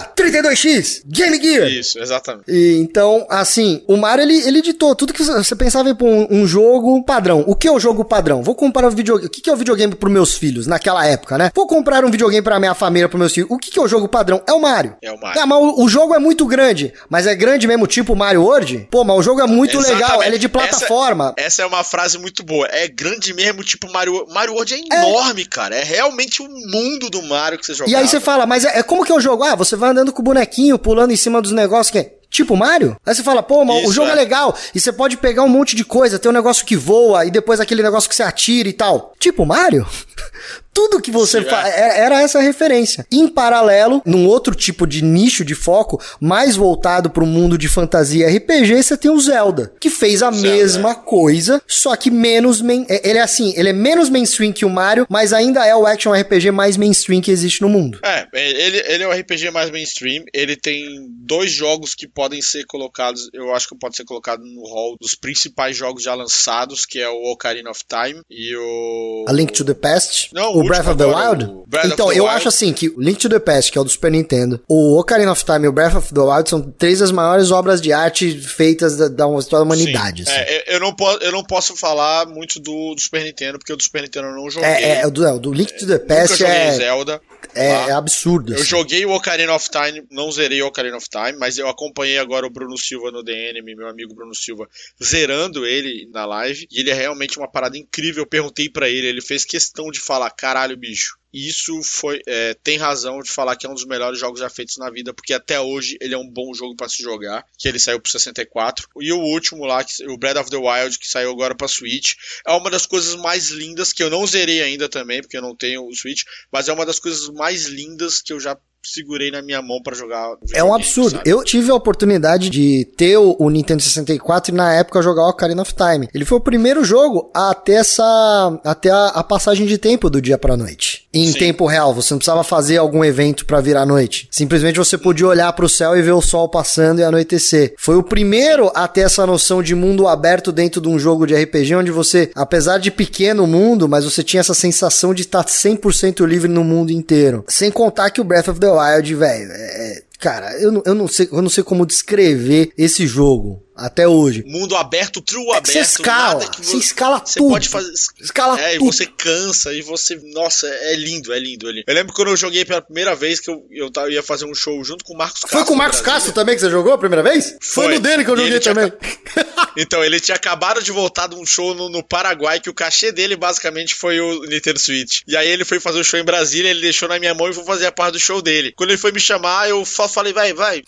[0.51, 1.67] 32X Game Gear.
[1.67, 2.45] Isso, exatamente.
[2.47, 6.47] E, então, assim, o Mario ele, ele editou tudo que você pensava em um, um
[6.47, 7.43] jogo padrão.
[7.47, 8.43] O que é o jogo padrão?
[8.43, 9.27] Vou comprar um videogame.
[9.27, 11.51] O que é o videogame para meus filhos naquela época, né?
[11.55, 13.49] Vou comprar um videogame para minha família, para meus filhos.
[13.49, 14.41] O que é o jogo padrão?
[14.47, 14.95] É o Mario.
[15.01, 15.41] É o Mario.
[15.41, 16.93] Ah, mas o, o, jogo é muito grande.
[17.09, 18.87] Mas é grande mesmo, tipo Mario World?
[18.91, 20.01] Pô, mas o jogo é muito Exatamente.
[20.01, 20.23] legal.
[20.23, 21.33] Ele é de plataforma.
[21.37, 22.67] Essa, essa, é uma frase muito boa.
[22.71, 24.25] É grande mesmo, tipo Mario.
[24.29, 24.99] Mario World é, é.
[24.99, 25.45] enorme, é.
[25.45, 25.75] cara.
[25.75, 27.89] É realmente o mundo do Mario que você joga.
[27.89, 29.43] E aí você fala, mas é, é como que é o jogo?
[29.43, 32.55] Ah, você vai andando com o bonequinho, pulando em cima dos negócios que é tipo
[32.55, 32.97] Mario.
[33.05, 34.13] Aí você fala, pô, Isso, o jogo é.
[34.13, 34.15] é.
[34.15, 34.55] legal.
[34.73, 37.59] E você pode pegar um monte de coisa, tem um negócio que voa e depois
[37.59, 39.13] aquele negócio que você atira e tal.
[39.19, 39.85] Tipo Mario?
[40.73, 41.99] Tudo que você faz é.
[41.99, 43.05] era essa referência.
[43.11, 47.67] Em paralelo, num outro tipo de nicho de foco, mais voltado para o mundo de
[47.67, 50.47] fantasia RPG, você tem o Zelda, que fez a Zelda.
[50.47, 52.85] mesma coisa, só que menos main...
[52.89, 55.85] É, ele é assim, ele é menos mainstream que o Mario, mas ainda é o
[55.85, 57.99] action RPG mais mainstream que existe no mundo.
[58.03, 62.65] É, ele, ele é o RPG mais mainstream, ele tem dois jogos que podem ser
[62.65, 66.99] colocados, eu acho que pode ser colocado no hall dos principais jogos já lançados, que
[66.99, 70.29] é o Ocarina of Time e o A Link to the Past.
[70.33, 71.61] Não, o, Breath of the Wild?
[71.85, 72.37] então, eu Wild.
[72.37, 74.99] acho assim que o Link to the Past, que é o do Super Nintendo, o
[74.99, 77.93] Ocarina of Time e o Breath of the Wild são três das maiores obras de
[77.93, 80.23] arte feitas da, da história da humanidade.
[80.23, 80.31] Assim.
[80.33, 83.77] É, eu, não posso, eu não posso falar muito do, do, Super Nintendo, porque o
[83.77, 84.69] do Super Nintendo eu não joguei.
[84.69, 86.71] É, é, o do, é, o do Link to the Past é...
[86.71, 87.21] Zelda.
[87.53, 87.89] É, tá?
[87.89, 88.53] é, absurdo.
[88.53, 88.65] Eu assim.
[88.65, 92.45] joguei o Ocarina of Time, não zerei o Ocarina of Time, mas eu acompanhei agora
[92.45, 94.67] o Bruno Silva no DNM, meu amigo Bruno Silva,
[95.03, 96.67] zerando ele na live.
[96.71, 98.23] E ele é realmente uma parada incrível.
[98.23, 102.77] Eu perguntei para ele, ele fez questão de falar: caralho, bicho, isso foi é, tem
[102.77, 105.59] razão de falar que é um dos melhores jogos já feitos na vida, porque até
[105.59, 108.87] hoje ele é um bom jogo para se jogar, que ele saiu pro 64.
[108.99, 112.13] E o último lá, o Breath of the Wild, que saiu agora pra Switch,
[112.45, 115.55] é uma das coisas mais lindas que eu não zerei ainda também, porque eu não
[115.55, 119.41] tenho o Switch, mas é uma das coisas mais lindas que eu já segurei na
[119.41, 120.35] minha mão para jogar.
[120.53, 121.17] É um absurdo.
[121.17, 121.29] Sabe?
[121.29, 125.61] Eu tive a oportunidade de ter o, Nintendo 64 e na época jogar o Ocarina
[125.61, 126.07] of Time.
[126.13, 130.21] Ele foi o primeiro jogo a ter essa até a, a passagem de tempo do
[130.21, 131.00] dia para noite.
[131.13, 131.39] Em Sim.
[131.39, 134.29] tempo real, você não precisava fazer algum evento para virar noite.
[134.31, 137.73] Simplesmente você podia olhar para o céu e ver o sol passando e anoitecer.
[137.77, 141.35] Foi o primeiro a ter essa noção de mundo aberto dentro de um jogo de
[141.35, 146.25] RPG onde você, apesar de pequeno mundo, mas você tinha essa sensação de estar 100%
[146.25, 147.43] livre no mundo inteiro.
[147.47, 151.27] Sem contar que o Breath of the Wild, velho, é, cara, eu, eu, não sei,
[151.29, 154.43] eu não sei como descrever esse jogo até hoje.
[154.45, 155.67] Mundo aberto, true é aberto.
[155.67, 157.49] Você escala, que você, escala você tudo.
[157.49, 157.91] pode fazer.
[158.19, 158.83] Escala é, tudo.
[158.83, 160.19] e você cansa, e você.
[160.33, 161.85] Nossa, é lindo, é lindo, é lindo.
[161.87, 164.83] Eu lembro quando eu joguei pela primeira vez que eu, eu ia fazer um show
[164.83, 165.57] junto com o Marcos Castro.
[165.57, 167.55] Foi com o Marcos Castro também que você jogou a primeira vez?
[167.61, 168.93] Foi, Foi no dele que eu joguei também.
[169.77, 173.11] então, ele tinha acabado de voltar de um show no, no, Paraguai, que o cachê
[173.11, 175.21] dele basicamente foi o Nintendo Switch.
[175.27, 177.49] E aí ele foi fazer o um show em Brasília, ele deixou na minha mão
[177.49, 178.73] e foi fazer a parte do show dele.
[178.75, 180.83] Quando ele foi me chamar, eu falei, vai, vai,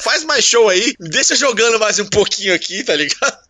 [0.00, 3.41] faz mais show aí, deixa jogando mais um pouquinho aqui, tá ligado?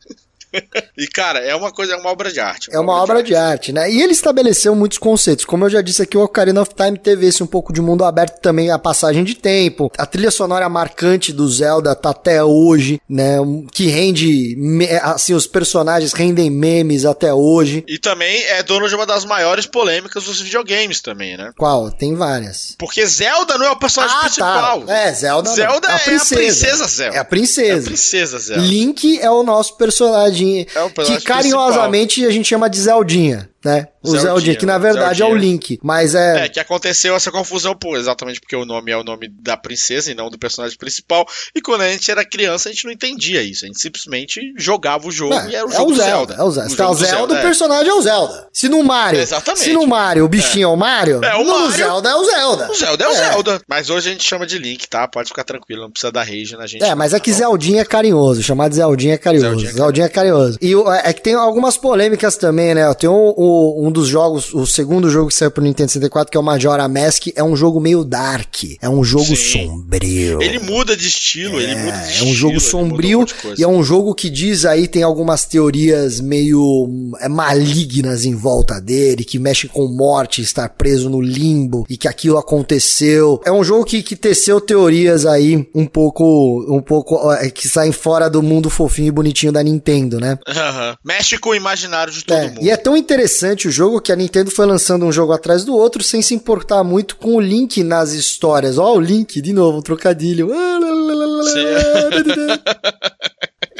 [0.96, 2.68] E, cara, é uma coisa, é uma obra de arte.
[2.70, 3.72] Uma é uma obra, obra de, arte.
[3.72, 3.90] de, arte.
[3.90, 3.92] né?
[3.92, 5.44] E ele estabeleceu muitos conceitos.
[5.44, 8.04] Como eu já disse aqui, o Ocarina of Time teve esse um pouco de mundo
[8.04, 9.90] aberto também, a passagem de tempo.
[9.96, 13.36] A trilha sonora marcante do Zelda tá até hoje, né?
[13.72, 14.56] Que rende,
[15.02, 17.84] assim, os personagens rendem memes até hoje.
[17.88, 21.52] E também é dono de uma das maiores polêmicas dos videogames também, né?
[21.56, 21.90] Qual?
[21.90, 22.76] Tem várias.
[22.78, 24.26] Porque Zelda não é o personagem ah, tá.
[24.26, 24.82] principal.
[24.82, 24.98] Tá.
[24.98, 26.34] É, Zelda, Zelda é, a princesa.
[26.34, 27.16] é a princesa Zelda.
[27.16, 27.72] É a princesa.
[27.72, 28.62] É a princesa Zelda.
[28.62, 30.66] Link é o nosso personagem Zeldinha.
[30.70, 32.30] É que carinhosamente principal.
[32.30, 33.88] a gente chama de Zeldinha né?
[34.02, 35.28] O Zeldinha, Zeldinha que na verdade Zeldinha.
[35.28, 36.46] é o Link, mas é...
[36.46, 40.10] É, que aconteceu essa confusão, por, exatamente porque o nome é o nome da princesa
[40.10, 43.42] e não do personagem principal, e quando a gente era criança a gente não entendia
[43.42, 46.34] isso, a gente simplesmente jogava o jogo é, e era o é jogo o Zelda.
[46.34, 47.42] É o Zelda, o, tá, o Zelda, Zelda, o é.
[47.42, 48.48] personagem é o Zelda.
[48.52, 49.64] Se no Mario, exatamente.
[49.64, 52.70] se no Mario o bichinho é, o Mario, é, o Mario, Zelda é o Zelda.
[52.70, 53.14] O Zelda é o é.
[53.14, 53.62] Zelda.
[53.68, 55.06] Mas hoje a gente chama de Link, tá?
[55.06, 56.82] Pode ficar tranquilo, não precisa dar rage na gente.
[56.82, 59.66] É, mas é que Zeldinha é carinhoso, chamar de Zeldinha é carinhoso.
[59.66, 60.58] Zeldinha é carinhoso.
[60.60, 62.92] E é que tem algumas polêmicas também, né?
[62.94, 66.36] Tem o o, um dos jogos, o segundo jogo que saiu pro Nintendo 64, que
[66.36, 68.64] é o Majora Mask, é um jogo meio dark.
[68.80, 69.66] É um jogo Sim.
[69.66, 70.42] sombrio.
[70.42, 72.28] Ele muda de estilo, é, ele muda de estilo.
[72.28, 73.26] É um jogo sombrio
[73.56, 76.88] e é um jogo que diz aí, tem algumas teorias meio
[77.20, 82.08] é, malignas em volta dele, que mexe com morte, estar preso no limbo e que
[82.08, 83.40] aquilo aconteceu.
[83.44, 87.92] É um jogo que, que teceu teorias aí um pouco, um pouco, é, que saem
[87.92, 90.38] fora do mundo fofinho e bonitinho da Nintendo, né?
[90.48, 90.96] Uhum.
[91.04, 92.62] Mexe com o imaginário de todo é, mundo.
[92.62, 95.74] E é tão interessante o jogo que a Nintendo foi lançando um jogo atrás do
[95.74, 98.78] outro sem se importar muito com o Link nas histórias.
[98.78, 100.50] Ó, o Link, de novo, um trocadilho.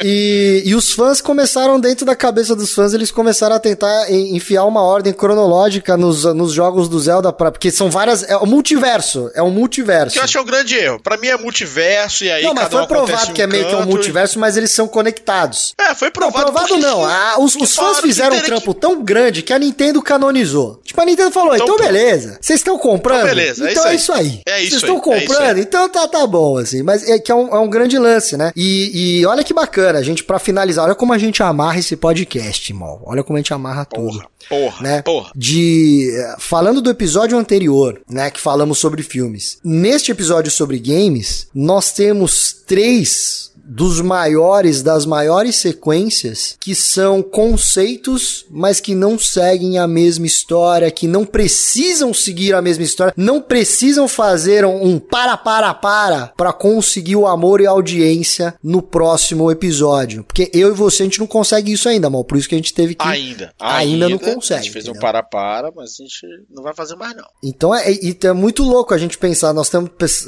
[0.03, 4.65] E, e os fãs começaram, dentro da cabeça dos fãs, eles começaram a tentar enfiar
[4.65, 8.23] uma ordem cronológica nos, nos jogos do Zelda, pra, porque são várias.
[8.23, 9.31] É um multiverso.
[9.33, 10.13] É um multiverso.
[10.13, 10.99] Que eu acho que é um grande erro.
[10.99, 12.43] Pra mim é multiverso, e aí.
[12.43, 14.39] Não, mas foi um provado um que é meio que um multiverso, e...
[14.39, 15.73] mas eles são conectados.
[15.79, 16.47] É, foi provado.
[16.47, 17.05] Não, provado não.
[17.05, 18.81] Ah, os, os fãs fizeram um trampo que...
[18.81, 20.81] tão grande que a Nintendo canonizou.
[20.83, 22.37] Tipo, a Nintendo falou: então, então beleza.
[22.41, 23.23] Vocês estão comprando?
[23.23, 24.41] Então, beleza, então é isso aí.
[24.45, 25.57] É isso Vocês estão é comprando?
[25.57, 26.83] É então tá, tá bom, assim.
[26.83, 28.51] Mas é que é um, é um grande lance, né?
[28.55, 31.79] E, e olha que bacana bacana, a gente, para finalizar, olha como a gente amarra
[31.79, 33.01] esse podcast, irmão.
[33.05, 34.25] Olha como a gente amarra porra, tudo.
[34.49, 35.01] Porra, né?
[35.01, 35.31] porra.
[35.35, 36.09] De.
[36.39, 38.31] Falando do episódio anterior, né?
[38.31, 39.59] Que falamos sobre filmes.
[39.63, 48.45] Neste episódio sobre games, nós temos três dos maiores, das maiores sequências, que são conceitos,
[48.51, 53.41] mas que não seguem a mesma história, que não precisam seguir a mesma história, não
[53.41, 59.49] precisam fazer um para, para, para, para conseguir o amor e a audiência no próximo
[59.49, 60.23] episódio.
[60.23, 62.23] Porque eu e você, a gente não consegue isso ainda, mal.
[62.23, 63.07] Por isso que a gente teve que.
[63.07, 63.53] Ainda.
[63.59, 64.59] Ainda, ainda não consegue.
[64.59, 64.99] A gente fez entendeu?
[64.99, 67.25] um para, para, mas a gente não vai fazer mais, não.
[67.43, 69.51] Então é, é, é muito louco a gente pensar.
[69.51, 69.71] Nós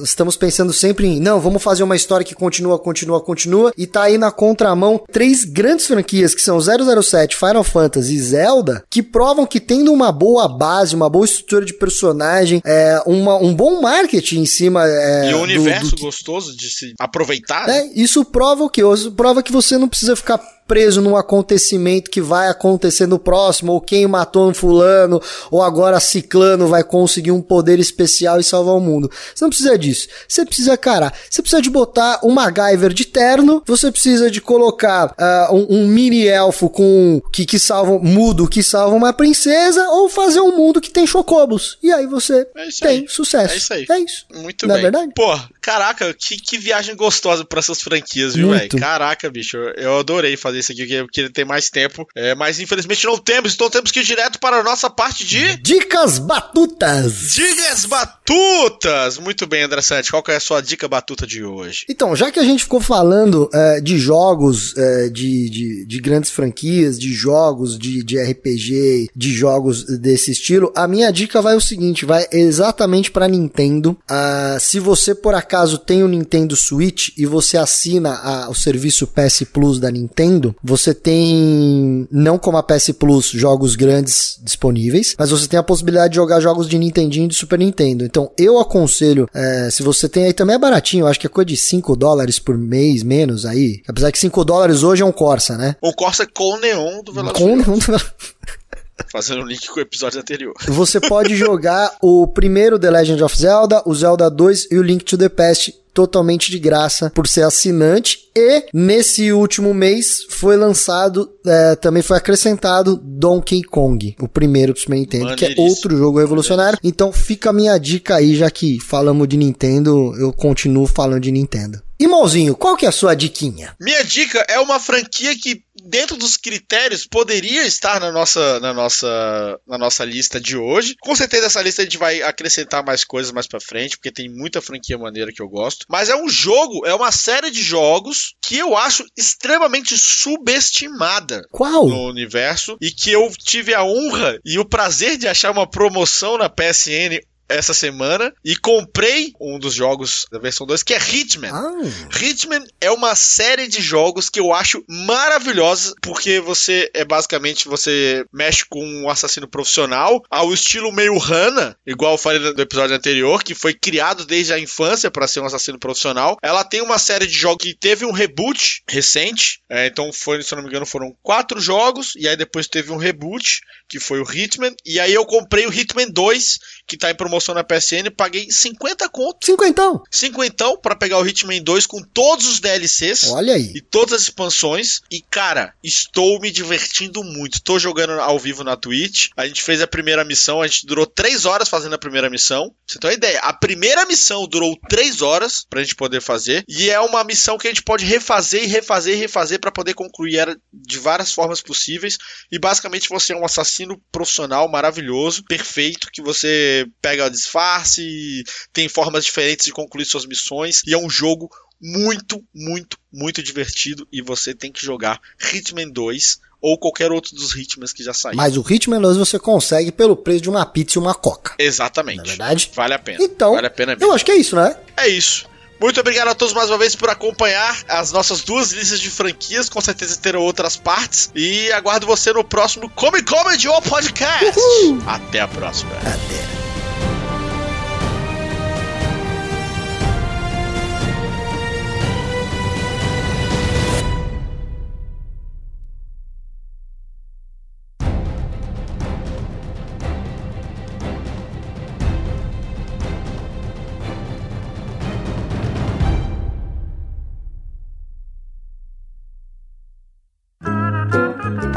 [0.04, 3.35] estamos pensando sempre em, não, vamos fazer uma história que continua, continua, continua,
[3.78, 8.84] e tá aí na contramão três grandes franquias que são 007, Final Fantasy e Zelda,
[8.90, 13.54] que provam que tendo uma boa base, uma boa estrutura de personagem, é, uma, um
[13.54, 14.86] bom marketing em cima.
[14.88, 16.02] É, e um universo do, do...
[16.04, 17.68] gostoso de se aproveitar.
[17.70, 18.82] É, isso prova o que?
[19.16, 23.82] Prova que você não precisa ficar preso num acontecimento que vai acontecer no próximo, ou
[23.82, 28.80] quem matou um fulano, ou agora ciclano vai conseguir um poder especial e salvar o
[28.80, 29.10] mundo.
[29.34, 30.08] Você não precisa disso.
[30.28, 35.08] Você precisa, cara, você precisa de botar um MacGyver de terno, você precisa de colocar
[35.12, 40.10] uh, um, um, mini elfo com que, que salva, mudo que salva uma princesa, ou
[40.10, 41.78] fazer um mundo que tem chocobos.
[41.82, 43.06] E aí você é tem aí.
[43.08, 43.54] sucesso.
[43.54, 43.86] É isso aí.
[43.90, 44.26] É isso.
[44.34, 44.88] Muito não é bem.
[44.88, 45.14] É verdade?
[45.16, 48.70] Pô, caraca, que, que viagem gostosa pra essas franquias, viu, velho?
[48.78, 52.08] Caraca, bicho, eu adorei fazer isso aqui, porque ele tem mais tempo.
[52.16, 55.58] É, mas infelizmente não temos, então temos que ir direto para a nossa parte de.
[55.58, 57.32] Dicas batutas!
[57.34, 59.18] Dicas batutas!
[59.18, 61.86] Muito bem, André Santos, qual que é a sua dica batuta de hoje?
[61.90, 66.30] Então, já que a gente ficou falando é, de jogos, é, de, de, de, grandes
[66.30, 71.62] franquias, de jogos de, de RPG, de jogos desse estilo, a minha dica vai o
[71.62, 73.98] seguinte: vai exatamente para Nintendo.
[74.08, 75.55] Uh, se você por acaso
[75.86, 80.56] tem o um Nintendo Switch e você assina a, o serviço PS Plus da Nintendo,
[80.64, 86.12] você tem, não como a PS Plus, jogos grandes disponíveis, mas você tem a possibilidade
[86.12, 88.04] de jogar jogos de Nintendinho e de Super Nintendo.
[88.06, 91.46] Então, eu aconselho, é, se você tem aí, também é baratinho, acho que é coisa
[91.46, 93.82] de 5 dólares por mês, menos aí.
[93.88, 95.76] Apesar que 5 dólares hoje é um Corsa, né?
[95.82, 97.40] O Corsa com o neon do Velocity.
[97.40, 98.02] Com o neon do
[99.12, 100.54] Fazendo um link com o episódio anterior.
[100.68, 105.04] Você pode jogar o primeiro The Legend of Zelda, o Zelda 2 e o Link
[105.04, 108.30] to the Past totalmente de graça por ser assinante.
[108.36, 114.82] E nesse último mês foi lançado, é, também foi acrescentado Donkey Kong, o primeiro pro
[114.82, 116.78] Super Nintendo, que é outro jogo revolucionário.
[116.84, 121.32] Então fica a minha dica aí, já que falamos de Nintendo, eu continuo falando de
[121.32, 121.82] Nintendo.
[121.98, 123.74] E Malzinho, qual que é a sua diquinha?
[123.80, 129.60] Minha dica é uma franquia que dentro dos critérios poderia estar na nossa, na nossa,
[129.68, 130.96] na nossa lista de hoje.
[131.00, 134.28] Com certeza essa lista a gente vai acrescentar mais coisas mais para frente, porque tem
[134.28, 135.86] muita franquia maneira que eu gosto.
[135.90, 141.88] Mas é um jogo, é uma série de jogos que eu acho extremamente subestimada Qual?
[141.88, 146.38] no universo e que eu tive a honra e o prazer de achar uma promoção
[146.38, 151.52] na PSN essa semana e comprei um dos jogos da versão 2, que é Hitman.
[151.52, 151.72] Ah.
[152.20, 158.26] Hitman é uma série de jogos que eu acho maravilhosa, porque você é basicamente você
[158.34, 163.44] mexe com um assassino profissional ao estilo meio Hana, igual eu falei no episódio anterior,
[163.44, 166.38] que foi criado desde a infância para ser um assassino profissional.
[166.42, 170.54] Ela tem uma série de jogos que teve um reboot recente, é, então foi, se
[170.54, 174.20] eu não me engano, foram quatro jogos, e aí depois teve um reboot, que foi
[174.20, 178.10] o Hitman, e aí eu comprei o Hitman 2, que tá em promoção na PSN,
[178.16, 179.46] paguei 50 conto.
[179.46, 180.02] Cinquentão.
[180.12, 183.30] Cinquentão pra pegar o Hitman 2 com todos os DLCs.
[183.30, 183.72] Olha aí.
[183.76, 185.02] E todas as expansões.
[185.12, 187.62] E, cara, estou me divertindo muito.
[187.62, 189.30] Tô jogando ao vivo na Twitch.
[189.38, 190.62] A gente fez a primeira missão.
[190.62, 192.70] A gente durou 3 horas fazendo a primeira missão.
[192.70, 193.40] Pra você tem uma ideia.
[193.40, 196.64] A primeira missão durou 3 horas pra gente poder fazer.
[196.68, 199.94] E é uma missão que a gente pode refazer e refazer e refazer para poder
[199.94, 202.18] concluir ela de várias formas possíveis.
[202.52, 203.75] E basicamente você é um assassino
[204.12, 210.82] profissional maravilhoso, perfeito, que você pega o disfarce, tem formas diferentes de concluir suas missões.
[210.86, 211.50] E é um jogo
[211.82, 217.56] muito, muito, muito divertido e você tem que jogar Hitman 2 ou qualquer outro dos
[217.56, 218.36] Hitmans que já saiu.
[218.36, 221.54] Mas o Hitman 2 você consegue pelo preço de uma pizza e uma coca.
[221.60, 222.18] Exatamente.
[222.18, 222.72] Na é verdade?
[222.74, 223.24] Vale a pena.
[223.24, 224.76] Então, vale a pena eu acho que é isso, né?
[224.98, 225.48] É isso.
[225.80, 229.70] Muito obrigado a todos mais uma vez por acompanhar as nossas duas listas de franquias.
[229.70, 231.30] Com certeza terão outras partes.
[231.36, 234.58] E aguardo você no próximo Comic Comedy ou Podcast.
[234.58, 235.02] Uhul.
[235.06, 235.92] Até a próxima.
[235.98, 236.55] Até.